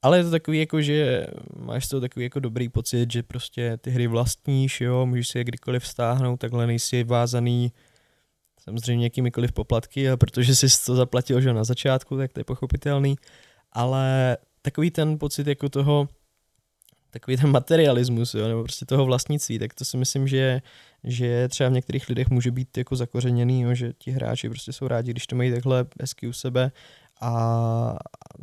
ale 0.01 0.17
je 0.17 0.23
to 0.23 0.31
takový 0.31 0.59
jako, 0.59 0.81
že 0.81 1.27
máš 1.55 1.87
to 1.87 2.01
takový 2.01 2.23
jako 2.23 2.39
dobrý 2.39 2.69
pocit, 2.69 3.11
že 3.11 3.23
prostě 3.23 3.77
ty 3.77 3.91
hry 3.91 4.07
vlastníš, 4.07 4.81
jo, 4.81 5.05
můžeš 5.05 5.27
si 5.27 5.37
je 5.37 5.43
kdykoliv 5.43 5.87
stáhnout, 5.87 6.37
takhle 6.37 6.67
nejsi 6.67 7.03
vázaný 7.03 7.71
samozřejmě 8.59 9.05
jakýmikoliv 9.05 9.51
poplatky, 9.51 10.09
a 10.09 10.17
protože 10.17 10.55
jsi 10.55 10.85
to 10.85 10.95
zaplatil 10.95 11.41
že 11.41 11.53
na 11.53 11.63
začátku, 11.63 12.17
tak 12.17 12.33
to 12.33 12.39
je 12.39 12.43
pochopitelný, 12.43 13.15
ale 13.71 14.37
takový 14.61 14.91
ten 14.91 15.19
pocit 15.19 15.47
jako 15.47 15.69
toho, 15.69 16.09
takový 17.09 17.37
ten 17.37 17.51
materialismus, 17.51 18.33
jo, 18.33 18.47
nebo 18.47 18.63
prostě 18.63 18.85
toho 18.85 19.05
vlastnictví, 19.05 19.59
tak 19.59 19.73
to 19.73 19.85
si 19.85 19.97
myslím, 19.97 20.27
že, 20.27 20.61
že 21.03 21.47
třeba 21.47 21.69
v 21.69 21.73
některých 21.73 22.09
lidech 22.09 22.29
může 22.29 22.51
být 22.51 22.77
jako 22.77 22.95
zakořeněný, 22.95 23.61
jo, 23.61 23.73
že 23.73 23.93
ti 23.97 24.11
hráči 24.11 24.49
prostě 24.49 24.73
jsou 24.73 24.87
rádi, 24.87 25.11
když 25.11 25.27
to 25.27 25.35
mají 25.35 25.51
takhle 25.51 25.85
hezky 26.01 26.27
u 26.27 26.33
sebe 26.33 26.71
a 27.21 27.97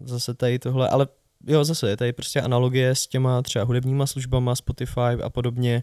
zase 0.04 0.34
tady 0.34 0.58
tohle, 0.58 0.88
ale 0.88 1.06
jo, 1.46 1.64
zase 1.64 1.90
je 1.90 1.96
tady 1.96 2.12
prostě 2.12 2.40
analogie 2.40 2.94
s 2.94 3.06
těma 3.06 3.42
třeba 3.42 3.64
hudebníma 3.64 4.06
službama, 4.06 4.54
Spotify 4.54 5.00
a 5.22 5.30
podobně, 5.30 5.82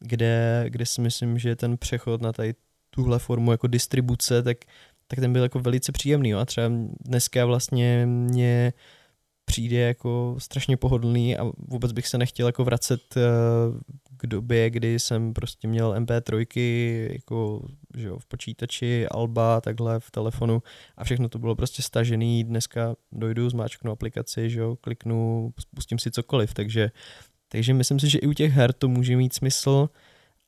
kde, 0.00 0.64
kde 0.68 0.86
si 0.86 1.00
myslím, 1.00 1.38
že 1.38 1.56
ten 1.56 1.78
přechod 1.78 2.22
na 2.22 2.32
tady 2.32 2.54
tuhle 2.90 3.18
formu 3.18 3.50
jako 3.50 3.66
distribuce, 3.66 4.42
tak, 4.42 4.56
tak 5.06 5.20
ten 5.20 5.32
byl 5.32 5.42
jako 5.42 5.60
velice 5.60 5.92
příjemný. 5.92 6.28
Jo? 6.28 6.38
A 6.38 6.44
třeba 6.44 6.68
dneska 7.00 7.46
vlastně 7.46 8.06
mě 8.06 8.72
přijde 9.46 9.76
jako 9.76 10.36
strašně 10.38 10.76
pohodlný 10.76 11.36
a 11.36 11.44
vůbec 11.58 11.92
bych 11.92 12.08
se 12.08 12.18
nechtěl 12.18 12.46
jako 12.46 12.64
vracet 12.64 13.16
eh, 13.16 13.20
k 14.16 14.26
době, 14.26 14.70
kdy 14.70 14.98
jsem 14.98 15.34
prostě 15.34 15.68
měl 15.68 15.94
MP3 15.94 16.46
jako, 17.12 17.68
že 17.96 18.08
jo, 18.08 18.18
v 18.18 18.26
počítači, 18.26 19.08
alba, 19.08 19.60
takhle 19.60 20.00
v 20.00 20.10
telefonu 20.10 20.62
a 20.96 21.04
všechno 21.04 21.28
to 21.28 21.38
bylo 21.38 21.54
prostě 21.54 21.82
stažený. 21.82 22.44
Dneska 22.44 22.96
dojdu, 23.12 23.50
zmáčknu 23.50 23.92
aplikaci, 23.92 24.50
že 24.50 24.60
jo, 24.60 24.76
kliknu, 24.76 25.52
spustím 25.60 25.98
si 25.98 26.10
cokoliv, 26.10 26.54
takže, 26.54 26.90
takže 27.48 27.74
myslím 27.74 28.00
si, 28.00 28.10
že 28.10 28.18
i 28.18 28.26
u 28.26 28.32
těch 28.32 28.52
her 28.52 28.72
to 28.72 28.88
může 28.88 29.16
mít 29.16 29.34
smysl, 29.34 29.88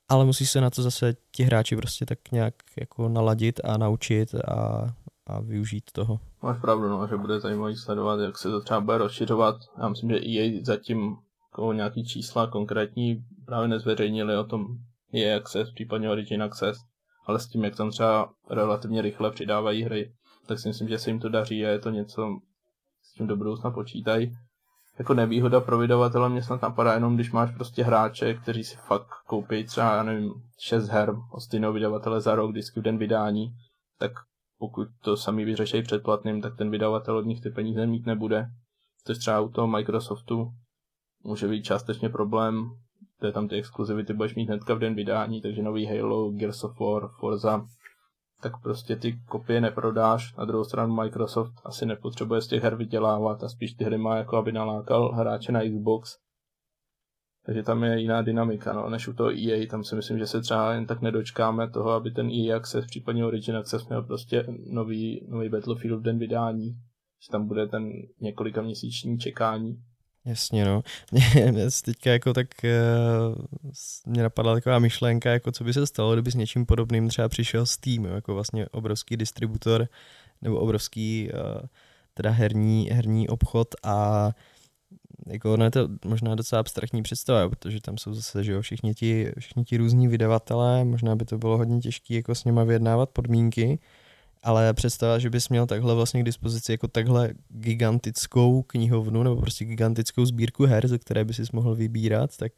ale 0.08 0.24
musí 0.24 0.46
se 0.46 0.60
na 0.60 0.70
to 0.70 0.82
zase 0.82 1.16
ti 1.32 1.42
hráči 1.42 1.76
prostě 1.76 2.06
tak 2.06 2.18
nějak 2.32 2.54
jako 2.80 3.08
naladit 3.08 3.60
a 3.64 3.76
naučit 3.76 4.34
a, 4.34 4.94
a 5.28 5.40
využít 5.40 5.84
toho. 5.92 6.20
Máš 6.42 6.60
pravdu, 6.60 6.88
no, 6.88 7.06
že 7.06 7.16
bude 7.16 7.40
zajímavý 7.40 7.76
sledovat, 7.76 8.20
jak 8.20 8.38
se 8.38 8.50
to 8.50 8.60
třeba 8.60 8.80
bude 8.80 8.98
rozšiřovat. 8.98 9.56
Já 9.78 9.88
myslím, 9.88 10.10
že 10.10 10.16
EA 10.16 10.60
zatím 10.62 11.16
jako 11.52 11.72
nějaký 11.72 12.04
čísla 12.04 12.46
konkrétní 12.46 13.24
právě 13.46 13.68
nezveřejnili 13.68 14.36
o 14.36 14.44
tom 14.44 14.66
EA 15.14 15.36
Access, 15.36 15.70
případně 15.70 16.10
Origin 16.10 16.42
Access, 16.42 16.78
ale 17.26 17.40
s 17.40 17.46
tím, 17.46 17.64
jak 17.64 17.76
tam 17.76 17.90
třeba 17.90 18.32
relativně 18.50 19.02
rychle 19.02 19.30
přidávají 19.30 19.82
hry, 19.82 20.12
tak 20.46 20.58
si 20.58 20.68
myslím, 20.68 20.88
že 20.88 20.98
se 20.98 21.10
jim 21.10 21.20
to 21.20 21.28
daří 21.28 21.66
a 21.66 21.68
je 21.68 21.78
to 21.78 21.90
něco, 21.90 22.28
s 23.02 23.12
tím 23.12 23.26
do 23.26 23.36
budoucna 23.36 23.70
počítají. 23.70 24.32
Jako 24.98 25.14
nevýhoda 25.14 25.60
pro 25.60 25.78
vydavatele 25.78 26.28
mě 26.28 26.42
snad 26.42 26.62
napadá 26.62 26.94
jenom, 26.94 27.14
když 27.14 27.32
máš 27.32 27.50
prostě 27.54 27.84
hráče, 27.84 28.34
kteří 28.34 28.64
si 28.64 28.76
fakt 28.76 29.08
koupí 29.26 29.64
třeba, 29.64 29.96
já 29.96 30.02
nevím, 30.02 30.32
6 30.60 30.88
her 30.88 31.14
od 31.32 31.40
stejného 31.40 31.72
vydavatele 31.72 32.20
za 32.20 32.34
rok, 32.34 32.50
vždycky 32.50 32.80
v 32.80 32.82
den 32.82 32.98
vydání, 32.98 33.48
tak 33.98 34.12
pokud 34.58 34.88
to 35.02 35.16
sami 35.16 35.44
vyřešejí 35.44 35.82
předplatným, 35.82 36.42
tak 36.42 36.56
ten 36.56 36.70
vydavatel 36.70 37.16
od 37.16 37.26
nich 37.26 37.40
ty 37.40 37.50
peníze 37.50 37.86
mít 37.86 38.06
nebude. 38.06 38.46
To 39.06 39.12
je 39.12 39.18
třeba 39.18 39.40
u 39.40 39.48
toho 39.48 39.66
Microsoftu 39.66 40.52
může 41.24 41.48
být 41.48 41.62
částečně 41.62 42.08
problém, 42.08 42.70
to 43.20 43.26
je 43.26 43.32
tam 43.32 43.48
ty 43.48 43.56
exkluzivity 43.56 44.12
budeš 44.12 44.34
mít 44.34 44.48
hnedka 44.48 44.74
v 44.74 44.78
den 44.78 44.94
vydání, 44.94 45.40
takže 45.40 45.62
nový 45.62 45.86
Halo, 45.86 46.30
Gears 46.30 46.64
of 46.64 46.80
War, 46.80 47.08
Forza, 47.20 47.66
tak 48.40 48.52
prostě 48.62 48.96
ty 48.96 49.20
kopie 49.28 49.60
neprodáš. 49.60 50.34
Na 50.36 50.44
druhou 50.44 50.64
stranu 50.64 50.94
Microsoft 50.94 51.52
asi 51.64 51.86
nepotřebuje 51.86 52.40
z 52.40 52.46
těch 52.46 52.62
her 52.62 52.76
vydělávat 52.76 53.42
a 53.42 53.48
spíš 53.48 53.72
ty 53.72 53.84
hry 53.84 53.98
má 53.98 54.16
jako 54.16 54.36
aby 54.36 54.52
nalákal 54.52 55.12
hráče 55.12 55.52
na 55.52 55.60
Xbox. 55.60 56.16
Takže 57.48 57.62
tam 57.62 57.84
je 57.84 58.00
jiná 58.00 58.22
dynamika, 58.22 58.72
no, 58.72 58.90
než 58.90 59.08
u 59.08 59.12
toho 59.12 59.30
EA, 59.30 59.66
tam 59.70 59.84
si 59.84 59.94
myslím, 59.94 60.18
že 60.18 60.26
se 60.26 60.40
třeba 60.40 60.74
jen 60.74 60.86
tak 60.86 61.02
nedočkáme 61.02 61.70
toho, 61.70 61.90
aby 61.90 62.10
ten 62.10 62.30
EA 62.30 62.56
Access, 62.56 62.86
případně 62.86 63.24
Origin 63.24 63.56
Access 63.56 63.88
měl 63.88 64.02
prostě 64.02 64.44
nový, 64.70 65.26
nový 65.28 65.48
Battlefield 65.48 66.00
v 66.00 66.02
den 66.02 66.18
vydání, 66.18 66.70
že 67.22 67.28
tam 67.32 67.46
bude 67.46 67.66
ten 67.66 67.92
několika 68.20 68.62
měsíční 68.62 69.18
čekání. 69.18 69.82
Jasně, 70.24 70.64
no. 70.64 70.82
Mě 71.50 71.66
teďka 71.84 72.10
jako 72.10 72.32
tak 72.32 72.46
uh, 72.64 73.72
mě 74.06 74.22
napadla 74.22 74.54
taková 74.54 74.78
myšlenka, 74.78 75.30
jako 75.30 75.52
co 75.52 75.64
by 75.64 75.72
se 75.72 75.86
stalo, 75.86 76.12
kdyby 76.12 76.30
s 76.30 76.34
něčím 76.34 76.66
podobným 76.66 77.08
třeba 77.08 77.28
přišel 77.28 77.66
Steam, 77.66 78.04
jako 78.04 78.34
vlastně 78.34 78.68
obrovský 78.68 79.16
distributor 79.16 79.88
nebo 80.42 80.58
obrovský 80.58 81.30
uh, 81.32 81.60
teda 82.14 82.30
herní, 82.30 82.88
herní 82.92 83.28
obchod 83.28 83.68
a 83.84 84.30
jako 85.26 85.54
ono 85.54 85.64
je 85.64 85.70
to 85.70 85.88
možná 86.04 86.34
docela 86.34 86.60
abstraktní 86.60 87.02
představa, 87.02 87.48
protože 87.48 87.80
tam 87.80 87.98
jsou 87.98 88.14
zase 88.14 88.44
že 88.44 88.52
jo, 88.52 88.60
všichni, 88.60 88.94
ti, 88.94 89.32
všichni 89.38 89.64
ti 89.64 89.76
různí 89.76 90.08
vydavatelé, 90.08 90.84
možná 90.84 91.16
by 91.16 91.24
to 91.24 91.38
bylo 91.38 91.56
hodně 91.58 91.80
těžké 91.80 92.14
jako 92.14 92.34
s 92.34 92.44
nima 92.44 92.64
vyjednávat 92.64 93.10
podmínky, 93.10 93.78
ale 94.42 94.74
představa, 94.74 95.18
že 95.18 95.30
bys 95.30 95.48
měl 95.48 95.66
takhle 95.66 95.94
vlastně 95.94 96.22
k 96.22 96.26
dispozici 96.26 96.72
jako 96.72 96.88
takhle 96.88 97.30
gigantickou 97.48 98.62
knihovnu 98.62 99.22
nebo 99.22 99.40
prostě 99.40 99.64
gigantickou 99.64 100.24
sbírku 100.24 100.64
her, 100.64 100.88
ze 100.88 100.98
které 100.98 101.24
by 101.24 101.34
si 101.34 101.42
mohl 101.52 101.74
vybírat, 101.74 102.36
tak 102.36 102.52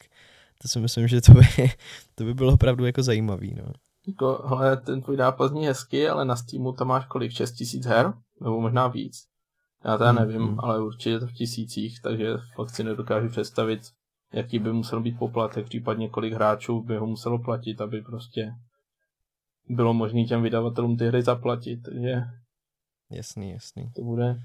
to 0.63 0.69
si 0.69 0.81
myslím, 0.81 1.09
že 1.09 1.21
to 1.21 1.33
by, 1.33 1.47
to 2.15 2.25
by 2.25 2.35
bylo 2.35 2.53
opravdu 2.53 2.87
jako 2.87 3.03
zajímavý. 3.03 3.55
No. 3.55 3.73
Jako, 4.07 4.43
hele, 4.49 4.77
ten 4.77 5.03
tvůj 5.03 5.17
nápad 5.17 5.49
zní 5.49 5.67
hezky, 5.67 6.09
ale 6.09 6.25
na 6.25 6.37
Steamu 6.37 6.73
tam 6.73 6.89
máš 6.89 7.07
kolik? 7.07 7.33
6 7.33 7.53
tisíc 7.53 7.87
her? 7.87 8.13
Nebo 8.41 8.61
možná 8.61 8.89
víc? 8.89 9.30
Já 9.85 9.99
to 9.99 10.05
hmm, 10.05 10.17
nevím, 10.17 10.43
hmm. 10.43 10.61
ale 10.61 10.83
určitě 10.83 11.19
to 11.19 11.27
v 11.27 11.33
tisících, 11.33 12.01
takže 12.03 12.37
fakt 12.55 12.71
si 12.71 12.85
nedokážu 12.85 13.29
představit, 13.29 13.81
jaký 14.33 14.59
by 14.59 14.73
musel 14.73 15.01
být 15.01 15.19
poplatek, 15.19 15.65
případně 15.67 16.09
kolik 16.09 16.33
hráčů 16.33 16.83
by 16.83 16.97
ho 16.97 17.07
muselo 17.07 17.39
platit, 17.39 17.81
aby 17.81 18.03
prostě 18.03 18.55
bylo 19.69 19.95
možné 19.95 20.25
těm 20.25 20.43
vydavatelům 20.43 20.97
ty 20.97 21.07
hry 21.07 21.23
zaplatit, 21.23 21.83
takže... 21.83 22.23
Jasný, 23.11 23.51
jasný. 23.51 23.91
To 23.97 24.03
bude... 24.03 24.37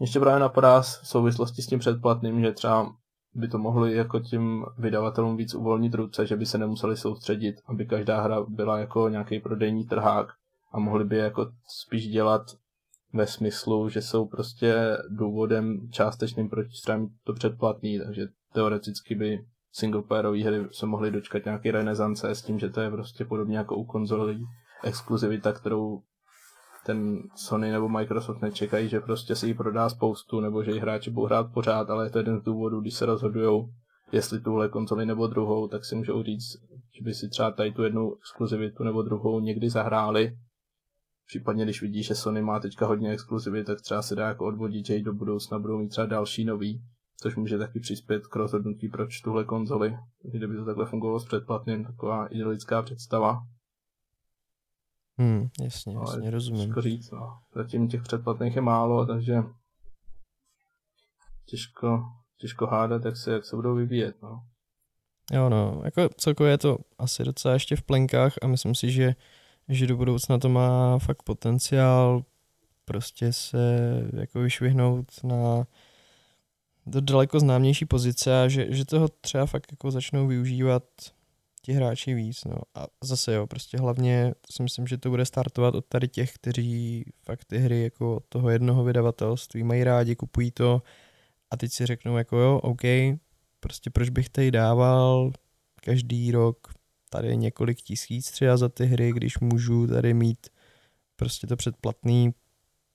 Ještě 0.00 0.20
právě 0.20 0.40
napadá 0.40 0.80
v 0.80 0.86
souvislosti 0.86 1.62
s 1.62 1.66
tím 1.66 1.78
předplatným, 1.78 2.40
že 2.40 2.52
třeba 2.52 2.92
by 3.34 3.48
to 3.48 3.58
mohlo 3.58 3.86
jako 3.86 4.20
tím 4.20 4.64
vydavatelům 4.78 5.36
víc 5.36 5.54
uvolnit 5.54 5.94
ruce, 5.94 6.26
že 6.26 6.36
by 6.36 6.46
se 6.46 6.58
nemuseli 6.58 6.96
soustředit, 6.96 7.56
aby 7.66 7.86
každá 7.86 8.20
hra 8.20 8.44
byla 8.48 8.78
jako 8.78 9.08
nějaký 9.08 9.40
prodejní 9.40 9.84
trhák 9.84 10.28
a 10.72 10.78
mohli 10.78 11.04
by 11.04 11.16
jako 11.16 11.52
spíš 11.68 12.08
dělat 12.08 12.42
ve 13.12 13.26
smyslu, 13.26 13.88
že 13.88 14.02
jsou 14.02 14.26
prostě 14.26 14.98
důvodem 15.08 15.88
částečným, 15.90 16.48
proč 16.48 16.66
třeba 16.82 17.08
to 17.24 17.32
předplatný, 17.32 17.98
takže 17.98 18.26
teoreticky 18.52 19.14
by 19.14 19.38
singleplayerové 19.72 20.44
hry 20.44 20.66
se 20.72 20.86
mohly 20.86 21.10
dočkat 21.10 21.44
nějaký 21.44 21.70
renesance 21.70 22.30
s 22.30 22.42
tím, 22.42 22.58
že 22.58 22.70
to 22.70 22.80
je 22.80 22.90
prostě 22.90 23.24
podobně 23.24 23.56
jako 23.56 23.76
u 23.76 23.84
konzolí 23.84 24.44
exkluzivita, 24.84 25.52
kterou 25.52 26.02
ten 26.86 27.22
Sony 27.34 27.72
nebo 27.72 27.88
Microsoft 27.88 28.42
nečekají, 28.42 28.88
že 28.88 29.00
prostě 29.00 29.34
si 29.34 29.46
ji 29.46 29.54
prodá 29.54 29.88
spoustu, 29.88 30.40
nebo 30.40 30.62
že 30.62 30.70
ji 30.70 30.80
hráči 30.80 31.10
budou 31.10 31.26
hrát 31.26 31.52
pořád, 31.54 31.90
ale 31.90 32.06
je 32.06 32.10
to 32.10 32.18
jeden 32.18 32.40
z 32.40 32.44
důvodů, 32.44 32.80
když 32.80 32.94
se 32.94 33.06
rozhodují, 33.06 33.66
jestli 34.12 34.40
tuhle 34.40 34.68
konzoli 34.68 35.06
nebo 35.06 35.26
druhou, 35.26 35.68
tak 35.68 35.84
si 35.84 35.94
můžou 35.94 36.22
říct, 36.22 36.52
že 36.98 37.04
by 37.04 37.14
si 37.14 37.28
třeba 37.28 37.50
tady 37.50 37.72
tu 37.72 37.82
jednu 37.82 38.14
exkluzivitu 38.16 38.84
nebo 38.84 39.02
druhou 39.02 39.40
někdy 39.40 39.70
zahráli. 39.70 40.36
Případně, 41.26 41.64
když 41.64 41.82
vidí, 41.82 42.02
že 42.02 42.14
Sony 42.14 42.42
má 42.42 42.60
teďka 42.60 42.86
hodně 42.86 43.10
exkluzivit, 43.10 43.66
tak 43.66 43.80
třeba 43.80 44.02
se 44.02 44.14
dá 44.14 44.28
jako 44.28 44.46
odvodit, 44.46 44.86
že 44.86 44.96
i 44.96 45.02
do 45.02 45.12
budoucna 45.12 45.58
budou 45.58 45.78
mít 45.78 45.88
třeba 45.88 46.06
další 46.06 46.44
nový 46.44 46.82
což 47.22 47.36
může 47.36 47.58
taky 47.58 47.80
přispět 47.80 48.26
k 48.26 48.36
rozhodnutí, 48.36 48.88
proč 48.88 49.20
tuhle 49.20 49.44
konzoli. 49.44 49.98
Kdyby 50.22 50.56
to 50.56 50.64
takhle 50.64 50.86
fungovalo 50.86 51.20
s 51.20 51.24
předplatným, 51.24 51.84
taková 51.84 52.26
idylická 52.26 52.82
představa. 52.82 53.46
Hmm, 55.18 55.48
jasně, 55.60 55.94
jasně, 55.94 56.20
Ale 56.20 56.30
rozumím. 56.30 56.64
Těžko 56.64 56.80
říct, 56.80 57.10
no. 57.10 57.38
Zatím 57.54 57.88
těch 57.88 58.02
předplatných 58.02 58.56
je 58.56 58.62
málo, 58.62 59.06
takže 59.06 59.42
těžko, 61.46 62.02
těžko 62.40 62.66
hádat, 62.66 63.04
jak 63.04 63.16
se, 63.16 63.32
jak 63.32 63.44
se 63.44 63.56
budou 63.56 63.74
vyvíjet, 63.74 64.22
no. 64.22 64.40
Jo, 65.32 65.48
no, 65.48 65.82
jako 65.84 66.08
celkově 66.16 66.52
je 66.52 66.58
to 66.58 66.78
asi 66.98 67.24
docela 67.24 67.54
ještě 67.54 67.76
v 67.76 67.82
plenkách 67.82 68.34
a 68.42 68.46
myslím 68.46 68.74
si, 68.74 68.90
že, 68.90 69.14
že 69.68 69.86
do 69.86 69.96
budoucna 69.96 70.38
to 70.38 70.48
má 70.48 70.98
fakt 70.98 71.22
potenciál 71.22 72.24
prostě 72.84 73.32
se 73.32 73.58
jako 74.16 74.40
vyšvihnout 74.40 75.06
na 75.24 75.66
do 76.86 77.00
daleko 77.00 77.40
známější 77.40 77.84
pozice 77.84 78.42
a 78.42 78.48
že, 78.48 78.66
že 78.70 78.84
toho 78.84 79.08
třeba 79.08 79.46
fakt 79.46 79.72
jako 79.72 79.90
začnou 79.90 80.26
využívat 80.26 80.82
ti 81.62 81.72
hráči 81.72 82.14
víc, 82.14 82.44
no. 82.44 82.56
A 82.74 82.86
zase 83.04 83.34
jo, 83.34 83.46
prostě 83.46 83.78
hlavně 83.78 84.34
si 84.50 84.62
myslím, 84.62 84.86
že 84.86 84.98
to 84.98 85.10
bude 85.10 85.24
startovat 85.24 85.74
od 85.74 85.86
tady 85.86 86.08
těch, 86.08 86.34
kteří 86.34 87.04
fakt 87.22 87.44
ty 87.44 87.58
hry 87.58 87.82
jako 87.82 88.16
od 88.16 88.24
toho 88.28 88.50
jednoho 88.50 88.84
vydavatelství 88.84 89.62
mají 89.62 89.84
rádi, 89.84 90.16
kupují 90.16 90.50
to 90.50 90.82
a 91.50 91.56
teď 91.56 91.72
si 91.72 91.86
řeknou 91.86 92.16
jako 92.16 92.36
jo, 92.36 92.60
OK, 92.62 92.82
prostě 93.60 93.90
proč 93.90 94.08
bych 94.08 94.28
tady 94.28 94.50
dával 94.50 95.32
každý 95.82 96.30
rok 96.30 96.72
tady 97.10 97.36
několik 97.36 97.78
tisíc 97.78 98.30
třeba 98.30 98.56
za 98.56 98.68
ty 98.68 98.86
hry, 98.86 99.12
když 99.12 99.38
můžu 99.38 99.86
tady 99.86 100.14
mít 100.14 100.46
prostě 101.16 101.46
to 101.46 101.56
předplatný, 101.56 102.34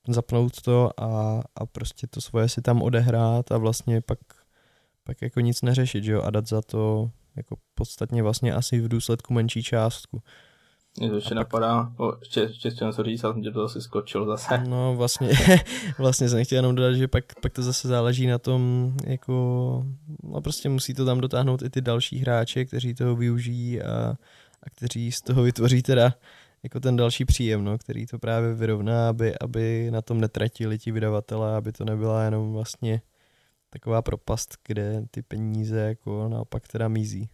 zapnout 0.07 0.61
to 0.61 1.01
a, 1.01 1.41
a 1.55 1.65
prostě 1.65 2.07
to 2.07 2.21
svoje 2.21 2.49
si 2.49 2.61
tam 2.61 2.81
odehrát 2.81 3.51
a 3.51 3.57
vlastně 3.57 4.01
pak, 4.01 4.19
pak 5.03 5.21
jako 5.21 5.39
nic 5.39 5.61
neřešit, 5.61 6.03
že 6.03 6.11
jo, 6.11 6.21
a 6.21 6.29
dát 6.29 6.47
za 6.47 6.61
to 6.61 7.11
jako 7.35 7.57
podstatně 7.75 8.23
vlastně 8.23 8.53
asi 8.53 8.79
v 8.79 8.87
důsledku 8.87 9.33
menší 9.33 9.63
částku. 9.63 10.23
Mě 10.99 11.09
to 11.09 11.15
ještě 11.15 11.35
napadá, 11.35 11.93
o, 11.97 12.19
ještě, 12.19 12.39
ještě 12.39 12.69
chtěl 12.69 12.87
něco 12.87 13.03
říct, 13.03 13.23
ale 13.23 13.51
to 13.53 13.63
asi 13.63 13.81
skočil 13.81 14.25
zase. 14.25 14.63
No 14.67 14.95
vlastně, 14.95 15.29
vlastně 15.97 16.29
jsem 16.29 16.45
chtěl 16.45 16.55
jenom 16.55 16.75
dodat, 16.75 16.93
že 16.93 17.07
pak, 17.07 17.39
pak 17.41 17.53
to 17.53 17.63
zase 17.63 17.87
záleží 17.87 18.27
na 18.27 18.37
tom, 18.37 18.93
jako, 19.07 19.85
no 20.23 20.41
prostě 20.41 20.69
musí 20.69 20.93
to 20.93 21.05
tam 21.05 21.21
dotáhnout 21.21 21.61
i 21.61 21.69
ty 21.69 21.81
další 21.81 22.17
hráče, 22.17 22.65
kteří 22.65 22.93
toho 22.93 23.15
využijí 23.15 23.81
a, 23.81 24.17
a 24.63 24.69
kteří 24.69 25.11
z 25.11 25.21
toho 25.21 25.43
vytvoří 25.43 25.81
teda 25.81 26.13
jako 26.63 26.79
ten 26.79 26.95
další 26.95 27.25
příjem, 27.25 27.63
no, 27.63 27.77
který 27.77 28.05
to 28.05 28.19
právě 28.19 28.53
vyrovná, 28.53 29.09
aby, 29.09 29.39
aby 29.39 29.91
na 29.91 30.01
tom 30.01 30.21
netratili 30.21 30.79
ti 30.79 30.91
vydavatelé, 30.91 31.55
aby 31.55 31.71
to 31.71 31.85
nebyla 31.85 32.23
jenom 32.23 32.53
vlastně 32.53 33.01
taková 33.69 34.01
propast, 34.01 34.57
kde 34.67 35.05
ty 35.11 35.21
peníze 35.21 35.79
jako 35.79 36.29
naopak 36.29 36.67
teda 36.67 36.87
mizí. 36.87 37.29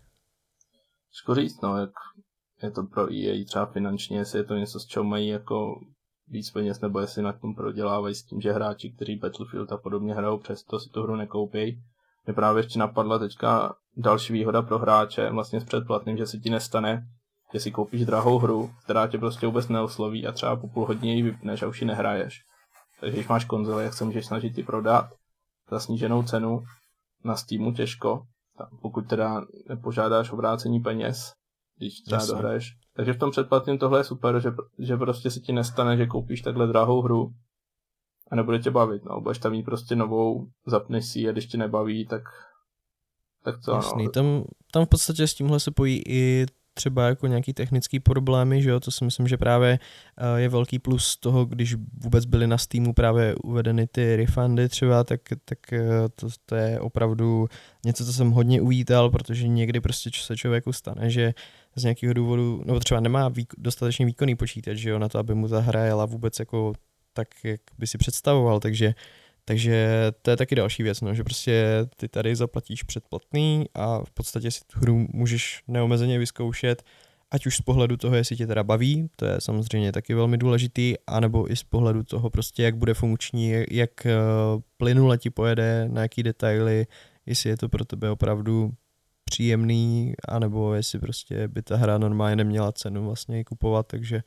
Těžko 1.10 1.36
říct, 1.36 1.62
no, 1.62 1.78
jak 1.78 1.92
je 2.64 2.72
to 2.72 2.84
pro 2.84 3.14
EA 3.14 3.46
třeba 3.46 3.66
finančně, 3.66 4.18
jestli 4.18 4.40
je 4.40 4.44
to 4.44 4.56
něco, 4.56 4.80
z 4.80 4.86
čeho 4.86 5.06
mají 5.06 5.28
jako 5.28 5.80
víc 6.28 6.52
peněz, 6.52 6.82
nebo 6.82 7.00
jestli 7.00 7.22
na 7.22 7.34
tom 7.34 7.56
prodělávají 7.56 8.16
s 8.16 8.24
tím, 8.24 8.42
že 8.42 8.52
hráči, 8.52 8.92
kteří 8.92 9.16
Battlefield 9.16 9.72
a 9.72 9.78
podobně 9.78 10.14
hrajou, 10.14 10.38
přesto 10.38 10.80
si 10.80 10.90
tu 10.90 11.04
hru 11.04 11.16
nekoupí. 11.16 11.82
Mě 12.26 12.34
právě 12.34 12.60
ještě 12.60 12.80
napadla 12.80 13.20
teďka 13.20 13.76
další 13.98 14.34
výhoda 14.34 14.62
pro 14.62 14.80
hráče, 14.80 15.30
vlastně 15.30 15.62
s 15.62 15.64
předplatným, 15.64 16.18
že 16.18 16.28
si 16.28 16.40
ti 16.40 16.50
nestane, 16.50 17.08
že 17.54 17.60
si 17.60 17.72
koupíš 17.72 18.06
drahou 18.06 18.40
hru, 18.40 18.72
která 18.84 19.08
tě 19.08 19.18
prostě 19.18 19.46
vůbec 19.46 19.68
neosloví 19.68 20.28
a 20.28 20.32
třeba 20.32 20.56
po 20.56 20.68
půl 20.68 20.86
hodině 20.86 21.16
ji 21.16 21.22
vypneš 21.22 21.64
a 21.64 21.68
už 21.68 21.82
ji 21.82 21.88
nehraješ. 21.88 22.42
Takže 23.00 23.18
když 23.18 23.28
máš 23.28 23.46
konzoli, 23.46 23.84
jak 23.84 23.94
se 23.94 24.06
můžeš 24.06 24.26
snažit 24.26 24.58
ji 24.58 24.64
prodat 24.64 25.10
za 25.72 25.80
sníženou 25.80 26.24
cenu 26.24 26.64
na 27.24 27.36
Steamu 27.36 27.74
těžko, 27.74 28.22
pokud 28.82 29.08
teda 29.08 29.42
nepožádáš 29.70 30.32
o 30.32 30.36
vrácení 30.36 30.80
peněz, 30.80 31.34
když 31.78 32.02
třeba 32.02 32.22
Jasně. 32.22 32.34
dohraješ. 32.34 32.78
Takže 32.94 33.14
v 33.14 33.20
tom 33.20 33.32
předplatném 33.32 33.78
tohle 33.78 34.00
je 34.00 34.04
super, 34.04 34.40
že, 34.40 34.52
že 34.80 34.98
prostě 34.98 35.32
si 35.32 35.42
ti 35.42 35.54
nestane, 35.54 35.98
že 35.98 36.08
koupíš 36.08 36.42
takhle 36.42 36.68
drahou 36.68 37.02
hru 37.02 37.34
a 38.32 38.36
nebude 38.36 38.60
tě 38.60 38.72
bavit, 38.72 39.06
no. 39.06 39.22
Budeš 39.22 39.38
tam 39.38 39.52
mít 39.52 39.64
prostě 39.64 39.96
novou, 39.96 40.48
zapneš 40.66 41.06
si 41.06 41.30
a 41.30 41.32
když 41.32 41.48
tě 41.48 41.58
nebaví, 41.58 42.08
tak 42.08 42.22
tak 43.44 43.60
co, 43.62 43.72
Jasný, 43.72 44.06
no. 44.06 44.12
tam, 44.12 44.44
tam 44.72 44.86
v 44.86 44.90
podstatě 44.90 45.28
s 45.28 45.34
tímhle 45.34 45.60
se 45.60 45.72
pojí 45.72 46.02
i 46.08 46.46
třeba 46.74 47.08
jako 47.08 47.28
nějaký 47.28 47.54
technický 47.54 48.00
problémy, 48.00 48.62
že 48.62 48.70
jo, 48.70 48.80
to 48.80 48.92
si 48.92 49.06
myslím, 49.06 49.28
že 49.28 49.38
právě 49.38 49.80
eh, 50.18 50.42
je 50.42 50.50
velký 50.50 50.80
plus 50.80 51.18
toho, 51.18 51.46
když 51.46 51.76
vůbec 52.04 52.26
byly 52.26 52.48
na 52.48 52.58
Steamu 52.58 52.94
právě 52.94 53.36
uvedeny 53.44 53.88
ty 53.88 54.16
refundy 54.16 54.70
třeba, 54.70 55.04
tak, 55.04 55.22
tak 55.46 55.74
eh, 55.74 55.82
to, 56.16 56.28
to 56.46 56.56
je 56.56 56.80
opravdu 56.80 57.48
něco, 57.86 58.06
co 58.06 58.14
jsem 58.14 58.32
hodně 58.32 58.62
uvítal, 58.62 59.10
protože 59.10 59.48
někdy 59.48 59.82
prostě 59.82 60.10
se 60.14 60.38
člověku 60.38 60.74
stane, 60.74 61.10
že 61.10 61.34
z 61.78 61.84
nějakého 61.84 62.14
důvodu, 62.14 62.64
nebo 62.66 62.80
třeba 62.80 63.00
nemá 63.00 63.30
výk, 63.30 63.54
dostatečně 63.58 64.06
výkonný 64.06 64.36
počítač, 64.36 64.78
že 64.78 64.90
jo, 64.90 65.00
na 65.00 65.10
to, 65.10 65.20
aby 65.20 65.36
mu 65.36 65.48
ta 65.48 65.60
hra 65.60 65.86
jela 65.86 66.06
vůbec 66.06 66.40
jako 66.40 66.74
tak, 67.14 67.28
jak 67.44 67.62
by 67.78 67.88
si 67.88 67.98
představoval, 67.98 68.60
takže 68.60 68.94
takže 69.50 69.88
to 70.22 70.32
je 70.32 70.38
taky 70.38 70.56
další 70.56 70.84
věc, 70.84 71.02
no, 71.02 71.14
že 71.14 71.24
prostě 71.24 71.66
ty 71.98 72.08
tady 72.08 72.36
zaplatíš 72.36 72.84
předplatný 72.84 73.66
a 73.74 74.00
v 74.06 74.12
podstatě 74.12 74.52
si 74.52 74.60
tu 74.68 74.80
hru 74.80 75.08
můžeš 75.14 75.64
neomezeně 75.68 76.20
vyzkoušet, 76.20 76.84
ať 77.32 77.46
už 77.46 77.56
z 77.58 77.62
pohledu 77.62 77.98
toho, 77.98 78.16
jestli 78.16 78.36
tě 78.36 78.48
teda 78.48 78.64
baví, 78.64 79.10
to 79.16 79.26
je 79.26 79.36
samozřejmě 79.40 79.92
taky 79.92 80.14
velmi 80.14 80.38
důležitý, 80.38 80.96
anebo 81.08 81.52
i 81.52 81.56
z 81.56 81.64
pohledu 81.64 82.04
toho 82.04 82.30
prostě, 82.30 82.64
jak 82.64 82.76
bude 82.76 82.94
funkční, 82.94 83.54
jak 83.72 84.06
eh, 84.06 84.16
plynule 84.78 85.18
ti 85.18 85.30
pojede, 85.30 85.90
na 85.92 86.02
jaký 86.02 86.24
detaily, 86.24 86.88
jestli 87.26 87.50
je 87.50 87.58
to 87.58 87.70
pro 87.70 87.86
tebe 87.86 88.10
opravdu 88.10 88.72
příjemný, 89.28 90.14
anebo 90.28 90.74
jestli 90.74 91.00
prostě 91.00 91.48
by 91.48 91.62
ta 91.62 91.76
hra 91.78 91.98
normálně 91.98 92.36
neměla 92.36 92.72
cenu 92.72 93.06
vlastně 93.06 93.44
kupovat, 93.44 93.88
takže 93.88 94.24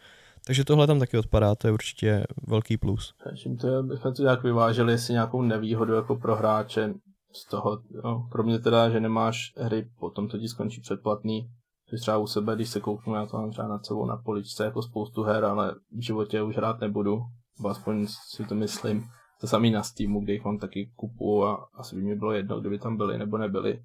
takže 0.47 0.65
tohle 0.65 0.87
tam 0.87 0.99
taky 0.99 1.19
odpadá, 1.19 1.55
to 1.55 1.67
je 1.67 1.73
určitě 1.73 2.25
velký 2.47 2.77
plus. 2.77 3.15
Takže 3.25 3.51
to 3.61 3.67
je, 3.67 3.83
bychom 3.83 4.15
to 4.15 4.23
nějak 4.23 4.43
vyváželi, 4.43 4.93
jestli 4.93 5.13
nějakou 5.13 5.43
nevýhodu 5.43 5.95
jako 5.95 6.17
pro 6.17 6.37
hráče 6.37 6.95
z 7.33 7.51
toho, 7.51 7.83
no, 8.05 8.29
kromě 8.33 8.59
teda, 8.59 8.91
že 8.91 9.01
nemáš 9.01 9.53
hry, 9.57 9.89
potom 9.99 10.29
to 10.29 10.39
ti 10.39 10.49
skončí 10.49 10.81
předplatný, 10.81 11.51
že 11.91 11.97
třeba 11.97 12.19
u 12.19 12.27
sebe, 12.27 12.55
když 12.55 12.69
se 12.69 12.81
kouknu, 12.81 13.15
já 13.15 13.27
to 13.27 13.37
mám 13.37 13.51
třeba 13.51 13.69
nad 13.69 13.87
sebou 13.87 14.07
na 14.07 14.17
poličce 14.17 14.65
jako 14.65 14.83
spoustu 14.83 15.23
her, 15.23 15.45
ale 15.45 15.75
v 15.99 16.05
životě 16.05 16.43
už 16.43 16.57
hrát 16.57 16.81
nebudu, 16.81 17.21
nebo 17.59 17.69
aspoň 17.69 18.07
si 18.29 18.45
to 18.45 18.55
myslím. 18.55 19.05
To 19.41 19.47
samý 19.47 19.71
na 19.71 19.83
Steamu, 19.83 20.21
kde 20.21 20.33
jich 20.33 20.45
mám 20.45 20.59
taky 20.59 20.93
kupu 20.97 21.45
a 21.45 21.69
asi 21.75 21.97
by 21.97 22.03
mi 22.03 22.17
bylo 22.17 22.33
jedno, 22.33 22.61
kdyby 22.61 22.79
tam 22.79 22.97
byly 22.97 23.19
nebo 23.19 23.39
nebyly. 23.39 23.83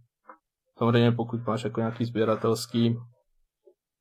Samozřejmě 0.77 1.11
pokud 1.11 1.47
máš 1.47 1.63
jako 1.63 1.79
nějaký 1.79 2.05
sběratelský 2.05 2.95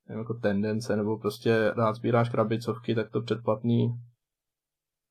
nevím, 0.07 0.19
jako 0.19 0.33
tendence, 0.33 0.95
nebo 0.95 1.17
prostě 1.17 1.71
rád 1.71 1.95
sbíráš 1.95 2.29
krabicovky, 2.29 2.95
tak 2.95 3.11
to 3.11 3.21
předplatný 3.21 3.89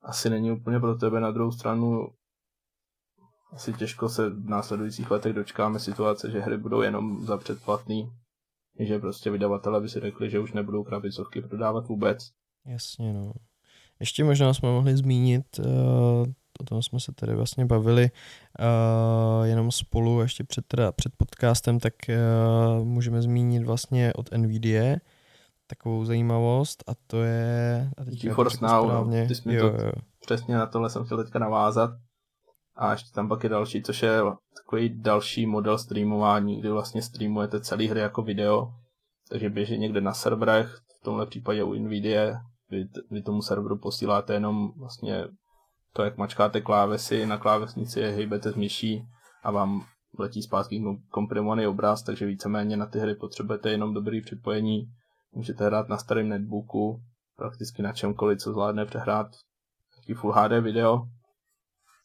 asi 0.01 0.29
není 0.29 0.51
úplně 0.51 0.79
pro 0.79 0.95
tebe. 0.95 1.19
Na 1.19 1.31
druhou 1.31 1.51
stranu 1.51 2.07
asi 3.51 3.73
těžko 3.73 4.09
se 4.09 4.29
v 4.29 4.49
následujících 4.49 5.11
letech 5.11 5.33
dočkáme 5.33 5.79
situace, 5.79 6.31
že 6.31 6.39
hry 6.39 6.57
budou 6.57 6.81
jenom 6.81 7.25
za 7.25 7.37
předplatný, 7.37 8.09
že 8.79 8.99
prostě 8.99 9.31
vydavatele 9.31 9.81
by 9.81 9.89
si 9.89 9.99
řekli, 9.99 10.29
že 10.29 10.39
už 10.39 10.53
nebudou 10.53 10.83
krabicovky 10.83 11.41
prodávat 11.41 11.87
vůbec. 11.87 12.31
Jasně, 12.65 13.13
no. 13.13 13.33
Ještě 13.99 14.23
možná 14.23 14.53
jsme 14.53 14.69
mohli 14.69 14.97
zmínit 14.97 15.59
uh, 15.59 16.25
o 16.59 16.63
tom 16.63 16.81
jsme 16.81 16.99
se 16.99 17.11
tady 17.11 17.35
vlastně 17.35 17.65
bavili 17.65 18.09
uh, 18.59 19.45
jenom 19.45 19.71
spolu 19.71 20.21
ještě 20.21 20.43
před, 20.43 20.65
teda, 20.65 20.91
před 20.91 21.11
podcastem, 21.17 21.79
tak 21.79 21.93
uh, 22.09 22.85
můžeme 22.85 23.21
zmínit 23.21 23.63
vlastně 23.63 24.13
od 24.13 24.31
NVIDIA 24.31 24.95
takovou 25.67 26.05
zajímavost 26.05 26.83
a 26.87 26.91
to 27.07 27.23
je... 27.23 27.89
A 27.97 28.03
teď 28.05 28.21
GeForce 28.21 28.57
Now, 28.61 28.87
no. 28.87 29.27
ty 29.27 29.35
jsi 29.35 29.53
jo, 29.53 29.69
to, 29.69 29.85
jo. 29.85 29.91
přesně 30.21 30.55
na 30.55 30.65
tohle 30.65 30.89
jsem 30.89 31.05
chtěl 31.05 31.23
teďka 31.23 31.39
navázat. 31.39 31.89
A 32.75 32.91
ještě 32.91 33.09
tam 33.13 33.29
pak 33.29 33.43
je 33.43 33.49
další, 33.49 33.83
což 33.83 34.03
je 34.03 34.19
takový 34.57 35.01
další 35.01 35.45
model 35.45 35.77
streamování, 35.77 36.59
kdy 36.59 36.69
vlastně 36.69 37.01
streamujete 37.01 37.61
celý 37.61 37.87
hry 37.87 37.99
jako 37.99 38.21
video, 38.21 38.73
takže 39.29 39.49
běží 39.49 39.77
někde 39.77 40.01
na 40.01 40.13
serverech, 40.13 40.81
v 41.01 41.03
tomhle 41.03 41.25
případě 41.25 41.63
u 41.63 41.73
NVIDIA, 41.73 42.41
vy, 42.69 42.87
vy 43.11 43.21
tomu 43.21 43.41
serveru 43.41 43.77
posíláte 43.77 44.33
jenom 44.33 44.71
vlastně 44.77 45.23
to, 45.95 46.03
jak 46.03 46.17
mačkáte 46.17 46.61
klávesy, 46.61 47.25
na 47.25 47.37
klávesnici 47.37 47.99
je 47.99 48.11
hejbete 48.11 48.51
z 48.51 48.55
myší 48.55 49.07
a 49.43 49.51
vám 49.51 49.85
letí 50.19 50.41
zpátky 50.41 50.83
komprimovaný 51.09 51.67
obraz, 51.67 52.03
takže 52.03 52.25
víceméně 52.25 52.77
na 52.77 52.85
ty 52.85 52.99
hry 52.99 53.15
potřebujete 53.15 53.71
jenom 53.71 53.93
dobrý 53.93 54.21
připojení. 54.21 54.85
Můžete 55.31 55.65
hrát 55.65 55.89
na 55.89 55.97
starém 55.97 56.29
netbooku, 56.29 57.01
prakticky 57.35 57.81
na 57.81 57.93
čemkoliv, 57.93 58.39
co 58.39 58.51
zvládne 58.51 58.85
přehrát 58.85 59.27
taký 59.95 60.13
Full 60.13 60.33
HD 60.33 60.51
video. 60.61 61.07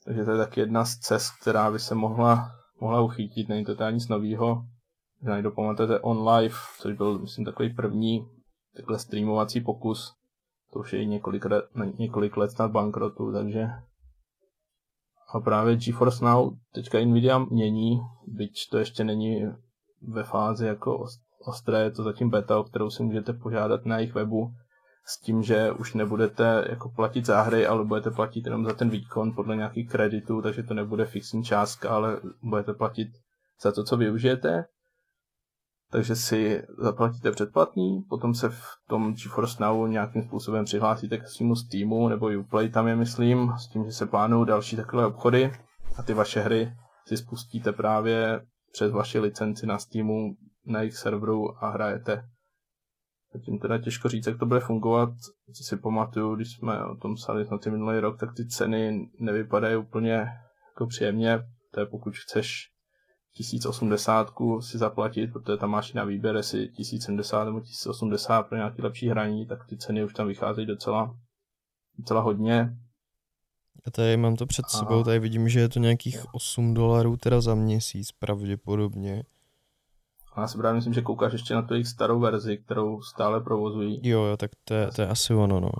Takže 0.04 0.24
to 0.24 0.30
je 0.30 0.38
taky 0.38 0.60
jedna 0.60 0.84
z 0.84 0.96
cest, 0.96 1.30
která 1.40 1.70
by 1.70 1.78
se 1.78 1.94
mohla, 1.94 2.50
mohla 2.80 3.00
uchytit, 3.00 3.48
není 3.48 3.64
to 3.64 3.74
teda 3.74 3.90
nic 3.90 4.08
novýho. 4.08 4.62
Najdu 5.22 5.50
pamatujete 5.50 6.00
On 6.00 6.28
Live, 6.28 6.56
což 6.80 6.96
byl, 6.96 7.18
myslím, 7.18 7.44
takový 7.44 7.74
první 7.74 8.26
takhle 8.76 8.98
streamovací 8.98 9.60
pokus 9.60 10.19
to 10.72 10.78
už 10.78 10.92
je 10.92 11.04
několik, 11.04 11.44
několik 11.98 12.36
let 12.36 12.50
na 12.58 12.68
bankrotu, 12.68 13.32
takže 13.32 13.68
a 15.34 15.40
právě 15.40 15.76
GeForce 15.76 16.24
Now 16.24 16.52
teďka 16.74 16.98
Nvidia 16.98 17.38
mění, 17.38 18.00
byť 18.26 18.68
to 18.70 18.78
ještě 18.78 19.04
není 19.04 19.46
ve 20.02 20.22
fázi 20.22 20.66
jako 20.66 21.06
ostré, 21.46 21.82
je 21.82 21.90
to 21.90 22.02
zatím 22.02 22.30
beta, 22.30 22.58
o 22.58 22.64
kterou 22.64 22.90
si 22.90 23.02
můžete 23.02 23.32
požádat 23.32 23.86
na 23.86 23.98
jejich 23.98 24.14
webu, 24.14 24.54
s 25.06 25.20
tím, 25.20 25.42
že 25.42 25.72
už 25.72 25.94
nebudete 25.94 26.64
jako 26.70 26.88
platit 26.88 27.26
za 27.26 27.42
hry, 27.42 27.66
ale 27.66 27.84
budete 27.84 28.10
platit 28.10 28.46
jenom 28.46 28.64
za 28.64 28.74
ten 28.74 28.90
výkon 28.90 29.32
podle 29.34 29.56
nějakých 29.56 29.90
kreditů, 29.90 30.42
takže 30.42 30.62
to 30.62 30.74
nebude 30.74 31.06
fixní 31.06 31.44
částka, 31.44 31.90
ale 31.90 32.20
budete 32.42 32.74
platit 32.74 33.08
za 33.62 33.72
to, 33.72 33.84
co 33.84 33.96
využijete 33.96 34.64
takže 35.90 36.16
si 36.16 36.62
zaplatíte 36.78 37.30
předplatný, 37.30 38.02
potom 38.08 38.34
se 38.34 38.48
v 38.48 38.62
tom 38.88 39.14
GeForce 39.14 39.62
Now 39.62 39.88
nějakým 39.88 40.22
způsobem 40.22 40.64
přihlásíte 40.64 41.18
k 41.18 41.28
svýmu 41.28 41.56
Steamu 41.56 42.08
nebo 42.08 42.30
Uplay 42.40 42.68
tam 42.68 42.88
je 42.88 42.96
myslím, 42.96 43.52
s 43.58 43.68
tím, 43.68 43.84
že 43.84 43.92
se 43.92 44.06
plánují 44.06 44.46
další 44.46 44.76
takové 44.76 45.06
obchody 45.06 45.52
a 45.96 46.02
ty 46.02 46.14
vaše 46.14 46.40
hry 46.40 46.72
si 47.06 47.16
spustíte 47.16 47.72
právě 47.72 48.40
přes 48.72 48.92
vaši 48.92 49.18
licenci 49.18 49.66
na 49.66 49.78
Steamu 49.78 50.36
na 50.66 50.80
jejich 50.80 50.96
serveru 50.96 51.64
a 51.64 51.70
hrajete. 51.70 52.22
Zatím 53.34 53.58
teda 53.58 53.78
těžko 53.78 54.08
říct, 54.08 54.26
jak 54.26 54.38
to 54.38 54.46
bude 54.46 54.60
fungovat. 54.60 55.10
Co 55.56 55.64
si 55.64 55.76
pamatuju, 55.76 56.36
když 56.36 56.48
jsme 56.52 56.84
o 56.84 56.96
tom 56.96 57.14
psali 57.14 57.46
na 57.50 57.58
ty 57.58 57.70
minulý 57.70 57.98
rok, 57.98 58.20
tak 58.20 58.30
ty 58.36 58.46
ceny 58.46 59.10
nevypadají 59.20 59.76
úplně 59.76 60.12
jako 60.12 60.86
příjemně. 60.88 61.38
To 61.74 61.80
je 61.80 61.86
pokud 61.86 62.14
chceš 62.16 62.70
1080 63.32 64.32
si 64.60 64.78
zaplatit, 64.78 65.32
protože 65.32 65.56
tam 65.56 65.70
máš 65.70 65.92
na 65.92 66.04
výběr, 66.04 66.36
jestli 66.36 66.68
1070 66.68 67.44
nebo 67.44 67.60
1080 67.60 68.42
pro 68.42 68.56
nějaké 68.56 68.82
lepší 68.82 69.08
hraní, 69.08 69.46
tak 69.46 69.66
ty 69.66 69.76
ceny 69.76 70.04
už 70.04 70.14
tam 70.14 70.26
vycházejí 70.26 70.66
docela, 70.66 71.16
docela 71.98 72.20
hodně. 72.20 72.76
Já 73.86 73.92
tady 73.92 74.16
mám 74.16 74.36
to 74.36 74.46
před 74.46 74.66
sebou, 74.68 75.04
tady 75.04 75.18
vidím, 75.18 75.48
že 75.48 75.60
je 75.60 75.68
to 75.68 75.78
nějakých 75.78 76.34
8 76.34 76.74
dolarů 76.74 77.16
teda 77.16 77.40
za 77.40 77.54
měsíc 77.54 78.12
pravděpodobně. 78.12 79.22
A 80.34 80.40
já 80.40 80.48
si 80.48 80.58
právě 80.58 80.74
myslím, 80.74 80.94
že 80.94 81.02
koukáš 81.02 81.32
ještě 81.32 81.54
na 81.54 81.62
tu 81.62 81.74
jejich 81.74 81.88
starou 81.88 82.20
verzi, 82.20 82.58
kterou 82.58 83.02
stále 83.02 83.40
provozují. 83.40 84.00
Jo, 84.02 84.22
jo, 84.22 84.36
tak 84.36 84.50
to 84.64 84.74
je, 84.74 84.90
to 84.96 85.02
je 85.02 85.08
asi 85.08 85.34
ono, 85.34 85.60
no. 85.60 85.70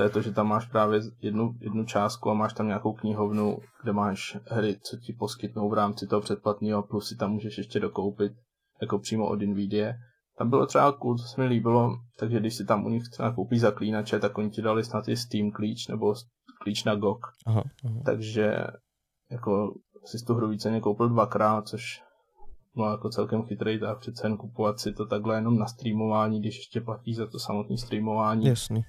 To 0.00 0.04
je 0.04 0.10
to, 0.10 0.22
že 0.22 0.32
tam 0.32 0.48
máš 0.48 0.66
právě 0.66 1.00
jednu, 1.20 1.54
jednu 1.60 1.84
částku 1.84 2.30
a 2.30 2.34
máš 2.34 2.52
tam 2.52 2.66
nějakou 2.66 2.92
knihovnu, 2.92 3.58
kde 3.82 3.92
máš 3.92 4.36
hry, 4.50 4.78
co 4.82 4.96
ti 4.96 5.12
poskytnou 5.12 5.70
v 5.70 5.74
rámci 5.74 6.06
toho 6.06 6.20
předplatného, 6.20 6.82
plus 6.82 7.08
si 7.08 7.16
tam 7.16 7.32
můžeš 7.32 7.58
ještě 7.58 7.80
dokoupit, 7.80 8.32
jako 8.80 8.98
přímo 8.98 9.28
od 9.28 9.42
Nvidia. 9.42 9.92
Tam 10.38 10.50
bylo 10.50 10.66
třeba 10.66 10.92
cool, 10.92 11.18
co 11.18 11.24
se 11.24 11.40
mi 11.40 11.46
líbilo, 11.46 11.96
takže 12.18 12.40
když 12.40 12.54
si 12.54 12.64
tam 12.64 12.86
u 12.86 12.88
nich 12.88 13.02
třeba 13.12 13.34
koupíš 13.34 13.60
zaklínače, 13.60 14.18
tak 14.18 14.38
oni 14.38 14.50
ti 14.50 14.62
dali 14.62 14.84
snad 14.84 15.08
i 15.08 15.16
Steam 15.16 15.50
klíč 15.50 15.88
nebo 15.88 16.14
klíč 16.62 16.84
na 16.84 16.94
GOG. 16.94 17.20
Aha, 17.46 17.62
aha. 17.84 18.02
Takže 18.04 18.54
jako 19.30 19.74
si 20.04 20.24
tu 20.26 20.34
hru 20.34 20.48
víceméně 20.48 20.80
koupil 20.80 21.08
dvakrát, 21.08 21.68
což 21.68 22.02
no 22.76 22.90
jako 22.90 23.08
celkem 23.08 23.42
chytrý 23.42 23.80
tak 23.80 23.98
přece 23.98 24.26
jen 24.26 24.36
kupovat 24.36 24.80
si 24.80 24.92
to 24.92 25.06
takhle 25.06 25.36
jenom 25.36 25.58
na 25.58 25.66
streamování, 25.66 26.40
když 26.40 26.56
ještě 26.56 26.80
platí 26.80 27.14
za 27.14 27.26
to 27.26 27.38
samotné 27.38 27.76
streamování. 27.76 28.46
Jasný. 28.46 28.82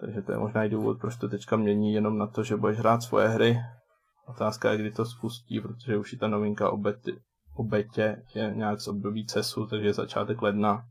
Takže 0.00 0.22
to 0.22 0.32
je 0.32 0.38
možná 0.38 0.64
i 0.64 0.68
důvod, 0.68 1.00
proč 1.00 1.16
to 1.16 1.28
teďka 1.28 1.56
mění 1.56 1.92
jenom 1.92 2.18
na 2.18 2.26
to, 2.26 2.42
že 2.42 2.56
budeš 2.56 2.78
hrát 2.78 3.02
svoje 3.02 3.28
hry. 3.28 3.58
Otázka 4.28 4.72
je, 4.72 4.78
kdy 4.78 4.90
to 4.90 5.04
spustí, 5.04 5.60
protože 5.60 5.96
už 5.96 6.12
i 6.12 6.16
ta 6.16 6.28
novinka 6.28 6.70
o, 6.70 6.76
bety, 6.76 7.20
o 7.54 7.64
betě 7.64 8.22
je 8.34 8.54
nějak 8.54 8.80
z 8.80 8.88
období 8.88 9.26
CESu, 9.26 9.66
takže 9.66 9.86
je 9.86 9.94
začátek 9.94 10.42
ledna. 10.42 10.84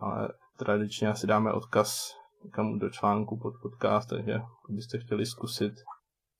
Ale 0.00 0.28
tradičně 0.58 1.08
asi 1.08 1.26
dáme 1.26 1.52
odkaz 1.52 2.14
někam 2.44 2.78
do 2.78 2.90
článku 2.90 3.38
pod 3.38 3.54
podcast, 3.62 4.08
takže 4.08 4.40
kdybyste 4.66 4.98
chtěli 4.98 5.26
zkusit 5.26 5.74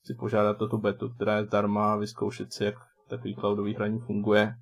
si 0.07 0.14
požádat 0.14 0.62
o 0.62 0.69
tu 0.69 0.79
betu, 0.79 1.09
která 1.09 1.37
je 1.37 1.45
zdarma 1.45 1.97
vyzkoušet 1.97 2.53
si, 2.53 2.64
jak 2.64 2.75
takový 3.09 3.35
cloudový 3.35 3.75
hraní 3.75 4.01
funguje, 4.01 4.55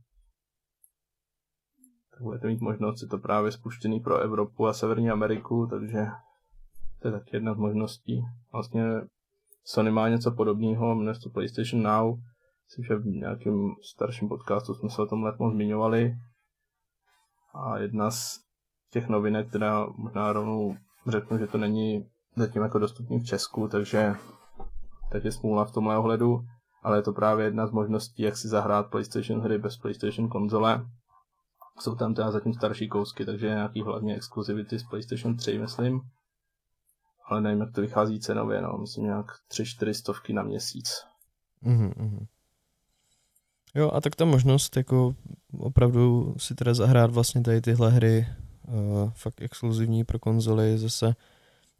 tak 2.10 2.22
budete 2.22 2.46
mít 2.46 2.60
možnost 2.60 2.98
si 2.98 3.06
to 3.06 3.18
právě 3.18 3.52
spuštěný 3.52 4.00
pro 4.00 4.18
Evropu 4.18 4.66
a 4.66 4.72
Severní 4.72 5.10
Ameriku, 5.10 5.66
takže 5.70 6.06
to 7.02 7.08
je 7.08 7.12
taky 7.12 7.36
jedna 7.36 7.54
z 7.54 7.58
možností. 7.58 8.22
Vlastně 8.52 8.84
Sony 9.64 9.90
má 9.90 10.08
něco 10.08 10.30
podobného, 10.30 10.94
jmenuje 10.94 11.14
to 11.22 11.30
PlayStation 11.30 11.82
Now. 11.82 12.16
Myslím, 12.66 12.84
že 12.84 12.96
v 12.96 13.06
nějakém 13.06 13.74
starším 13.82 14.28
podcastu 14.28 14.74
jsme 14.74 14.90
se 14.90 15.02
o 15.02 15.06
tom 15.06 15.22
letmo 15.22 15.50
zmiňovali. 15.50 16.14
A 17.54 17.78
jedna 17.78 18.10
z 18.10 18.38
těch 18.90 19.08
novinek, 19.08 19.48
která 19.48 19.86
možná 19.96 20.32
rovnou 20.32 20.76
řeknu, 21.06 21.38
že 21.38 21.46
to 21.46 21.58
není 21.58 22.06
zatím 22.36 22.62
jako 22.62 22.78
dostupný 22.78 23.20
v 23.20 23.26
Česku, 23.26 23.68
takže 23.68 24.14
tak 25.12 25.24
je 25.24 25.32
smůla 25.32 25.64
v 25.64 25.72
tomhle 25.72 25.98
ohledu, 25.98 26.40
ale 26.82 26.98
je 26.98 27.02
to 27.02 27.12
právě 27.12 27.44
jedna 27.44 27.66
z 27.66 27.70
možností, 27.70 28.22
jak 28.22 28.36
si 28.36 28.48
zahrát 28.48 28.90
PlayStation 28.90 29.40
hry 29.40 29.58
bez 29.58 29.76
PlayStation 29.76 30.28
konzole. 30.28 30.86
Jsou 31.80 31.94
tam 31.94 32.14
teda 32.14 32.30
zatím 32.30 32.54
starší 32.54 32.88
kousky, 32.88 33.24
takže 33.24 33.46
nějaký 33.46 33.82
hlavně 33.82 34.16
exkluzivity 34.16 34.78
z 34.78 34.84
PlayStation 34.84 35.36
3, 35.36 35.58
myslím 35.58 36.00
ale 37.32 37.40
nevím, 37.40 37.60
jak 37.60 37.72
to 37.72 37.80
vychází 37.80 38.20
cenově, 38.20 38.60
no, 38.60 38.78
myslím 38.78 39.04
nějak 39.04 39.26
3-4 39.50 39.92
stovky 39.92 40.32
na 40.32 40.42
měsíc. 40.42 41.04
Mm-hmm. 41.64 42.26
Jo, 43.74 43.90
a 43.94 44.00
tak 44.00 44.16
ta 44.16 44.24
možnost 44.24 44.76
jako 44.76 45.14
opravdu 45.58 46.34
si 46.38 46.54
teda 46.54 46.74
zahrát 46.74 47.10
vlastně 47.10 47.40
tady 47.42 47.60
tyhle 47.60 47.90
hry 47.90 48.26
uh, 48.68 49.10
fakt 49.14 49.42
exkluzivní 49.42 50.04
pro 50.04 50.18
konzoly 50.18 50.78
zase 50.78 51.14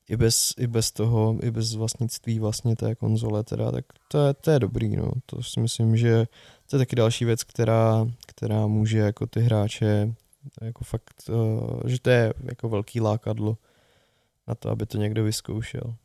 i 0.08 0.16
bez, 0.16 0.54
i 0.58 0.66
bez 0.66 0.90
toho, 0.90 1.38
i 1.42 1.50
bez 1.50 1.74
vlastnictví 1.74 2.38
vlastně 2.38 2.76
té 2.76 2.94
konzole 2.94 3.44
teda, 3.44 3.72
tak 3.72 3.84
to 4.08 4.26
je, 4.26 4.34
to 4.34 4.50
je 4.50 4.58
dobrý, 4.58 4.96
no. 4.96 5.12
To 5.26 5.42
si 5.42 5.60
myslím, 5.60 5.96
že 5.96 6.26
to 6.70 6.76
je 6.76 6.78
taky 6.78 6.96
další 6.96 7.24
věc, 7.24 7.44
která, 7.44 8.06
která 8.26 8.66
může 8.66 8.98
jako 8.98 9.26
ty 9.26 9.40
hráče 9.40 10.14
jako 10.60 10.84
fakt, 10.84 11.14
uh, 11.28 11.80
že 11.86 12.00
to 12.00 12.10
je 12.10 12.34
jako 12.44 12.68
velký 12.68 13.00
lákadlo 13.00 13.56
na 14.48 14.55
to, 14.55 14.70
aby 14.70 14.87
to 14.87 14.98
někdo 14.98 15.24
vyzkoušel. 15.24 15.96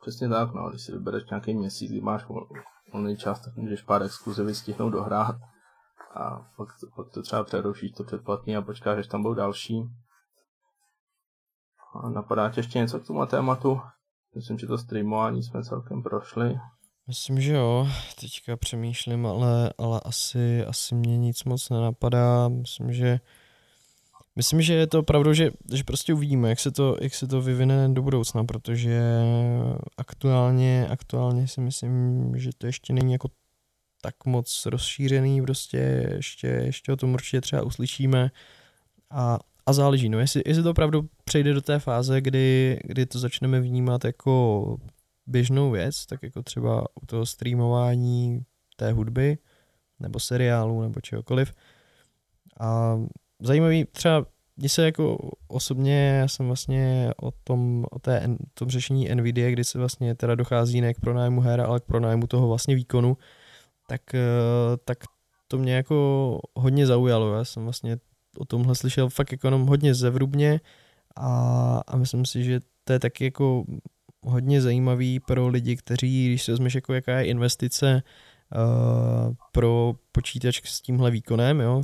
Přesně 0.00 0.28
tak, 0.28 0.54
no, 0.54 0.70
když 0.70 0.82
si 0.82 0.92
vybereš 0.92 1.24
nějaký 1.30 1.54
měsíc, 1.54 1.90
kdy 1.90 2.00
máš 2.00 2.24
volný 2.92 3.16
čas, 3.16 3.40
tak 3.40 3.56
můžeš 3.56 3.82
pár 3.82 4.02
exkluzivy 4.02 4.54
stihnout 4.54 4.90
dohrát 4.90 5.36
a 6.14 6.36
pak, 6.56 6.68
pak 6.96 7.10
to 7.10 7.22
třeba 7.22 7.44
přerušíš 7.44 7.92
to 7.92 8.04
předplatný 8.04 8.56
a 8.56 8.62
počkáš, 8.62 8.98
až 8.98 9.06
tam 9.06 9.22
budou 9.22 9.34
další. 9.34 9.82
A 12.02 12.08
napadá 12.08 12.50
tě 12.50 12.60
ještě 12.60 12.78
něco 12.78 13.00
k 13.00 13.06
tomu 13.06 13.26
tématu? 13.26 13.80
Myslím, 14.34 14.58
že 14.58 14.66
to 14.66 14.78
streamování 14.78 15.42
jsme 15.42 15.64
celkem 15.64 16.02
prošli. 16.02 16.58
Myslím, 17.06 17.40
že 17.40 17.54
jo. 17.54 17.88
Teďka 18.20 18.56
přemýšlím, 18.56 19.26
ale, 19.26 19.72
ale 19.78 20.00
asi, 20.04 20.64
asi 20.64 20.94
mě 20.94 21.18
nic 21.18 21.44
moc 21.44 21.70
nenapadá. 21.70 22.48
Myslím, 22.48 22.92
že 22.92 23.20
Myslím, 24.36 24.62
že 24.62 24.74
je 24.74 24.86
to 24.86 24.98
opravdu, 24.98 25.32
že, 25.32 25.50
že 25.72 25.84
prostě 25.84 26.14
uvidíme, 26.14 26.48
jak 26.48 26.60
se, 26.60 26.70
to, 26.70 26.96
jak 27.00 27.14
se 27.14 27.26
to 27.26 27.40
vyvine 27.40 27.88
do 27.88 28.02
budoucna, 28.02 28.44
protože 28.44 29.00
aktuálně, 29.96 30.86
aktuálně 30.90 31.48
si 31.48 31.60
myslím, 31.60 32.32
že 32.36 32.50
to 32.58 32.66
ještě 32.66 32.92
není 32.92 33.12
jako 33.12 33.28
tak 34.00 34.26
moc 34.26 34.66
rozšířený, 34.66 35.42
prostě 35.42 36.08
ještě, 36.14 36.46
ještě 36.46 36.92
o 36.92 36.96
tom 36.96 37.14
určitě 37.14 37.40
třeba 37.40 37.62
uslyšíme 37.62 38.30
a, 39.10 39.38
a 39.66 39.72
záleží, 39.72 40.08
no 40.08 40.18
jestli, 40.18 40.42
jestli 40.46 40.62
to 40.62 40.70
opravdu 40.70 41.08
přejde 41.24 41.52
do 41.52 41.60
té 41.60 41.78
fáze, 41.78 42.20
kdy, 42.20 42.78
kdy 42.84 43.06
to 43.06 43.18
začneme 43.18 43.60
vnímat 43.60 44.04
jako 44.04 44.76
běžnou 45.26 45.70
věc, 45.70 46.06
tak 46.06 46.22
jako 46.22 46.42
třeba 46.42 46.86
u 47.02 47.06
toho 47.06 47.26
streamování 47.26 48.40
té 48.76 48.92
hudby, 48.92 49.38
nebo 50.00 50.20
seriálu, 50.20 50.82
nebo 50.82 51.00
čehokoliv. 51.00 51.52
A 52.60 52.96
zajímavý 53.44 53.84
třeba 53.84 54.26
mně 54.56 54.68
se 54.68 54.84
jako 54.84 55.30
osobně, 55.48 56.18
já 56.20 56.28
jsem 56.28 56.46
vlastně 56.46 57.10
o 57.22 57.30
tom, 57.30 57.84
o 57.90 57.98
té, 57.98 58.28
tom 58.54 58.70
řešení 58.70 59.08
NVIDIA, 59.14 59.50
kdy 59.50 59.64
se 59.64 59.78
vlastně 59.78 60.14
teda 60.14 60.34
dochází 60.34 60.80
ne 60.80 60.94
k 60.94 61.00
pronájmu 61.00 61.40
her, 61.40 61.60
ale 61.60 61.80
k 61.80 61.84
pronájmu 61.84 62.26
toho 62.26 62.48
vlastně 62.48 62.74
výkonu, 62.74 63.16
tak, 63.88 64.14
eh, 64.14 64.18
tak 64.84 64.98
to 65.48 65.58
mě 65.58 65.74
jako 65.74 66.40
hodně 66.54 66.86
zaujalo. 66.86 67.34
Já 67.34 67.44
jsem 67.44 67.64
vlastně 67.64 67.96
o 68.38 68.44
tomhle 68.44 68.74
slyšel 68.74 69.08
fakt 69.08 69.32
jako 69.32 69.46
jenom 69.46 69.66
hodně 69.66 69.94
zevrubně 69.94 70.60
a, 71.16 71.80
a 71.86 71.96
myslím 71.96 72.26
si, 72.26 72.44
že 72.44 72.60
to 72.84 72.92
je 72.92 72.98
taky 72.98 73.24
jako 73.24 73.64
hodně 74.22 74.62
zajímavý 74.62 75.20
pro 75.20 75.48
lidi, 75.48 75.76
kteří, 75.76 76.28
když 76.28 76.42
se 76.42 76.52
vezmeš 76.52 76.74
jako 76.74 76.94
jaká 76.94 77.18
je 77.18 77.26
investice 77.26 78.02
uh, 78.56 79.34
pro 79.52 79.94
počítač 80.12 80.62
s 80.64 80.80
tímhle 80.80 81.10
výkonem, 81.10 81.60
jo, 81.60 81.82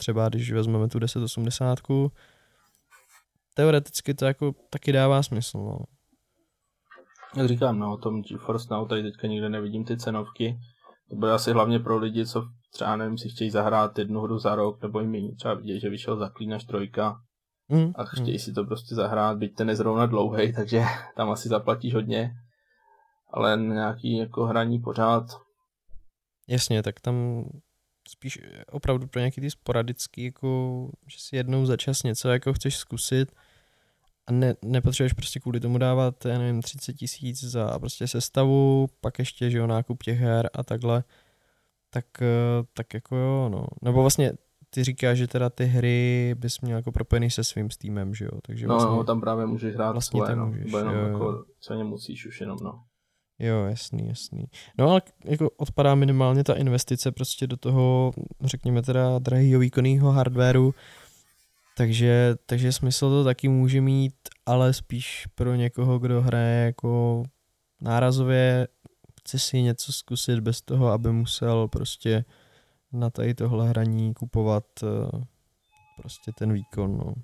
třeba 0.00 0.28
když 0.28 0.52
vezmeme 0.52 0.88
tu 0.88 1.00
1080, 1.00 1.78
teoreticky 3.54 4.14
to 4.14 4.24
jako 4.24 4.52
taky 4.70 4.92
dává 4.92 5.22
smysl. 5.22 5.58
No. 5.58 5.78
Jak 7.36 7.48
říkám, 7.48 7.78
no, 7.78 7.92
o 7.92 7.96
tom 7.96 8.22
GeForce 8.22 8.66
Now 8.70 8.88
tady 8.88 9.02
teďka 9.02 9.26
nikde 9.26 9.48
nevidím 9.48 9.84
ty 9.84 9.96
cenovky. 9.96 10.58
To 11.10 11.16
bude 11.16 11.32
asi 11.32 11.52
hlavně 11.52 11.78
pro 11.78 11.98
lidi, 11.98 12.26
co 12.26 12.44
třeba 12.72 12.96
nevím, 12.96 13.18
si 13.18 13.28
chtějí 13.28 13.50
zahrát 13.50 13.98
jednu 13.98 14.20
hru 14.20 14.38
za 14.38 14.54
rok, 14.54 14.82
nebo 14.82 15.00
jim 15.00 15.10
méně 15.10 15.34
třeba 15.34 15.54
vidět, 15.54 15.80
že 15.80 15.88
vyšel 15.88 16.16
Zaklínač 16.16 16.64
trojka 16.64 17.20
mm, 17.68 17.92
a 17.94 18.04
chtějí 18.04 18.32
mm. 18.32 18.38
si 18.38 18.52
to 18.52 18.64
prostě 18.64 18.94
zahrát, 18.94 19.38
byť 19.38 19.54
ten 19.54 19.68
je 19.68 19.76
zrovna 19.76 20.06
dlouhý, 20.06 20.52
takže 20.56 20.82
tam 21.16 21.30
asi 21.30 21.48
zaplatíš 21.48 21.94
hodně, 21.94 22.30
ale 23.32 23.56
nějaký 23.56 24.16
jako 24.16 24.44
hraní 24.44 24.78
pořád. 24.78 25.24
Jasně, 26.48 26.82
tak 26.82 27.00
tam 27.00 27.44
spíš 28.10 28.38
opravdu 28.70 29.06
pro 29.06 29.20
nějaký 29.20 29.40
ty 29.40 29.50
sporadický, 29.50 30.24
jako, 30.24 30.90
že 31.06 31.16
si 31.20 31.36
jednou 31.36 31.66
za 31.66 31.76
čas 31.76 32.02
něco 32.02 32.28
jako 32.28 32.52
chceš 32.52 32.76
zkusit 32.76 33.32
a 34.26 34.32
ne, 34.32 34.54
nepotřebuješ 34.62 35.12
prostě 35.12 35.40
kvůli 35.40 35.60
tomu 35.60 35.78
dávat, 35.78 36.24
já 36.24 36.38
nevím, 36.38 36.62
30 36.62 36.92
tisíc 36.92 37.44
za 37.44 37.78
prostě 37.78 38.06
sestavu, 38.06 38.88
pak 39.00 39.18
ještě, 39.18 39.50
že 39.50 39.58
jo, 39.58 39.66
nákup 39.66 40.02
těch 40.02 40.18
her 40.18 40.50
a 40.54 40.62
takhle, 40.62 41.04
tak, 41.90 42.04
eh, 42.22 42.64
tak 42.74 42.94
jako 42.94 43.16
jo, 43.16 43.48
no. 43.48 43.66
Nebo 43.82 44.00
vlastně 44.00 44.32
ty 44.70 44.84
říkáš, 44.84 45.18
že 45.18 45.26
teda 45.26 45.50
ty 45.50 45.64
hry 45.64 46.34
bys 46.38 46.60
měl 46.60 46.76
jako 46.76 46.92
propojený 46.92 47.30
se 47.30 47.44
svým 47.44 47.70
Steamem, 47.70 48.14
že 48.14 48.24
jo? 48.24 48.30
Takže 48.46 48.66
no, 48.66 48.74
vlastně, 48.74 48.96
no, 48.96 49.04
tam 49.04 49.20
právě 49.20 49.46
můžeš 49.46 49.74
hrát 49.74 49.92
vlastně 49.92 50.20
svoje, 50.20 50.36
no. 50.36 50.46
Můžeš, 50.46 50.72
jenom 50.72 50.94
jo, 50.94 51.00
jako, 51.00 51.44
co 51.60 51.74
nemusíš 51.74 52.26
už 52.26 52.40
jenom, 52.40 52.58
no. 52.62 52.84
Jo, 53.40 53.64
jasný, 53.64 54.08
jasný. 54.08 54.44
No 54.78 54.90
ale 54.90 55.02
jako 55.24 55.50
odpadá 55.56 55.94
minimálně 55.94 56.44
ta 56.44 56.54
investice 56.54 57.12
prostě 57.12 57.46
do 57.46 57.56
toho, 57.56 58.12
řekněme 58.40 58.82
teda, 58.82 59.18
drahého 59.18 59.60
výkonného 59.60 60.12
hardwareu, 60.12 60.74
takže, 61.76 62.34
takže 62.46 62.72
smysl 62.72 63.10
to 63.10 63.24
taky 63.24 63.48
může 63.48 63.80
mít, 63.80 64.14
ale 64.46 64.72
spíš 64.72 65.26
pro 65.34 65.54
někoho, 65.54 65.98
kdo 65.98 66.22
hraje 66.22 66.66
jako 66.66 67.22
nárazově, 67.80 68.68
chce 69.20 69.38
si 69.38 69.62
něco 69.62 69.92
zkusit 69.92 70.40
bez 70.40 70.60
toho, 70.60 70.88
aby 70.88 71.12
musel 71.12 71.68
prostě 71.68 72.24
na 72.92 73.10
tady 73.10 73.34
tohle 73.34 73.68
hraní 73.68 74.14
kupovat 74.14 74.64
eh, 74.82 75.24
prostě 75.96 76.32
ten 76.38 76.52
výkon, 76.52 76.96
no. 76.96 77.14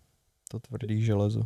To 0.50 0.58
tvrdý 0.58 1.04
železo. 1.04 1.40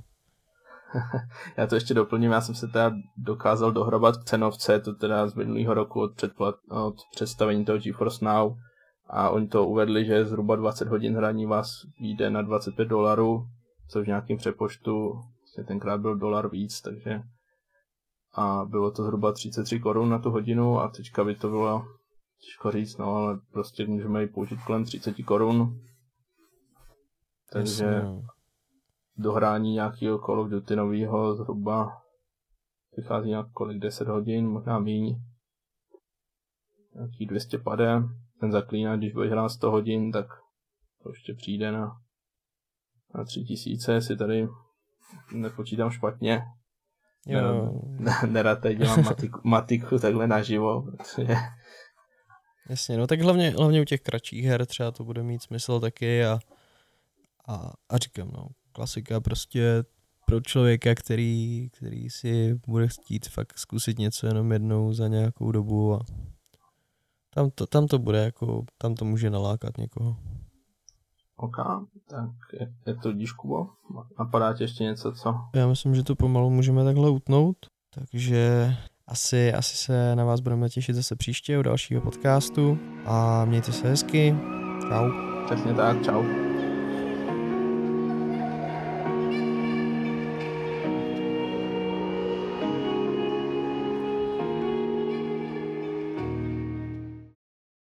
já 1.56 1.66
to 1.66 1.74
ještě 1.74 1.94
doplním, 1.94 2.30
já 2.30 2.40
jsem 2.40 2.54
se 2.54 2.66
teda 2.66 2.92
dokázal 3.16 3.72
dohrabat 3.72 4.16
k 4.16 4.24
cenovce, 4.24 4.80
to 4.80 4.94
teda 4.94 5.28
z 5.28 5.34
minulého 5.34 5.74
roku 5.74 6.00
od, 6.00 6.14
předplat, 6.14 6.54
od 6.70 6.94
představení 7.14 7.64
toho 7.64 7.78
GeForce 7.78 8.24
Now 8.24 8.52
a 9.06 9.30
oni 9.30 9.48
to 9.48 9.66
uvedli, 9.66 10.04
že 10.04 10.24
zhruba 10.24 10.56
20 10.56 10.88
hodin 10.88 11.16
hraní 11.16 11.46
vás 11.46 11.70
jde 12.00 12.30
na 12.30 12.42
25 12.42 12.88
dolarů, 12.88 13.46
což 13.88 14.04
v 14.04 14.08
nějakém 14.08 14.36
přepočtu 14.36 15.12
vlastně 15.40 15.64
tenkrát 15.64 16.00
byl 16.00 16.16
dolar 16.16 16.50
víc, 16.50 16.80
takže 16.80 17.22
a 18.34 18.64
bylo 18.64 18.90
to 18.90 19.04
zhruba 19.04 19.32
33 19.32 19.80
korun 19.80 20.10
na 20.10 20.18
tu 20.18 20.30
hodinu 20.30 20.80
a 20.80 20.88
teďka 20.88 21.24
by 21.24 21.34
to 21.34 21.48
bylo 21.48 21.84
těžko 22.46 22.70
říct, 22.70 22.96
no 22.96 23.14
ale 23.14 23.38
prostě 23.52 23.86
můžeme 23.86 24.20
ji 24.20 24.26
použít 24.28 24.62
kolem 24.66 24.84
30 24.84 25.14
korun. 25.24 25.80
Takže 27.52 27.84
Jasně. 27.84 28.22
Dohrání 29.22 29.72
nějakého 29.72 30.18
Call 30.18 30.40
of 30.40 30.48
Duty 30.48 30.76
nového 30.76 31.34
zhruba 31.34 32.02
vychází 32.96 33.28
nějak 33.28 33.52
kolik 33.52 33.78
10 33.78 34.08
hodin, 34.08 34.46
možná 34.46 34.78
míň. 34.78 35.16
Nějaký 36.94 37.26
200 37.26 37.58
pade. 37.58 38.02
Ten 38.40 38.52
zaklíná, 38.52 38.96
když 38.96 39.12
bude 39.12 39.30
hrát 39.30 39.48
100 39.48 39.70
hodin, 39.70 40.12
tak 40.12 40.26
to 41.02 41.10
ještě 41.10 41.34
přijde 41.34 41.72
na, 41.72 42.00
na 43.14 43.24
3000, 43.24 43.92
jestli 43.92 44.16
tady 44.16 44.48
nepočítám 45.34 45.90
špatně. 45.90 46.42
Jo. 47.26 47.72
Nerad 48.26 48.60
teď 48.60 48.78
dělám 48.78 49.04
matiku, 49.04 49.40
matiku 49.44 49.98
takhle 49.98 50.26
naživo, 50.26 50.82
protože... 50.82 51.34
Jasně, 52.70 52.96
no 52.96 53.06
tak 53.06 53.20
hlavně, 53.20 53.50
hlavně 53.50 53.80
u 53.80 53.84
těch 53.84 54.00
kratších 54.00 54.44
her 54.44 54.66
třeba 54.66 54.90
to 54.90 55.04
bude 55.04 55.22
mít 55.22 55.42
smysl 55.42 55.80
taky 55.80 56.24
a, 56.24 56.38
a, 57.48 57.72
a 57.88 57.98
říkám, 57.98 58.28
no, 58.28 58.46
klasika 58.80 59.20
prostě 59.20 59.84
pro 60.26 60.40
člověka, 60.40 60.94
který, 60.94 61.68
který 61.72 62.10
si 62.10 62.60
bude 62.66 62.88
chtít 62.88 63.28
fakt 63.28 63.58
zkusit 63.58 63.98
něco 63.98 64.26
jenom 64.26 64.52
jednou 64.52 64.92
za 64.92 65.08
nějakou 65.08 65.52
dobu 65.52 65.94
a 65.94 66.00
tam 67.34 67.50
to, 67.50 67.66
tam 67.66 67.86
to 67.86 67.98
bude 67.98 68.24
jako, 68.24 68.64
tam 68.78 68.94
to 68.94 69.04
může 69.04 69.30
nalákat 69.30 69.78
někoho. 69.78 70.16
OK, 71.36 71.56
tak 72.06 72.30
je, 72.52 72.72
je 72.86 72.94
to 72.94 73.12
díš, 73.12 73.32
Kubo? 73.32 73.68
Napadá 74.18 74.54
tě 74.54 74.64
ještě 74.64 74.84
něco, 74.84 75.12
co? 75.12 75.34
Já 75.54 75.66
myslím, 75.66 75.94
že 75.94 76.02
to 76.02 76.16
pomalu 76.16 76.50
můžeme 76.50 76.84
takhle 76.84 77.10
utnout, 77.10 77.56
takže 77.94 78.74
asi, 79.06 79.52
asi 79.52 79.76
se 79.76 80.16
na 80.16 80.24
vás 80.24 80.40
budeme 80.40 80.68
těšit 80.68 80.96
zase 80.96 81.16
příště 81.16 81.58
u 81.58 81.62
dalšího 81.62 82.00
podcastu 82.00 82.78
a 83.06 83.44
mějte 83.44 83.72
se 83.72 83.88
hezky. 83.88 84.34
Čau. 84.88 85.10
Přesně 85.46 85.74
tak, 85.74 86.04
čau. 86.04 86.49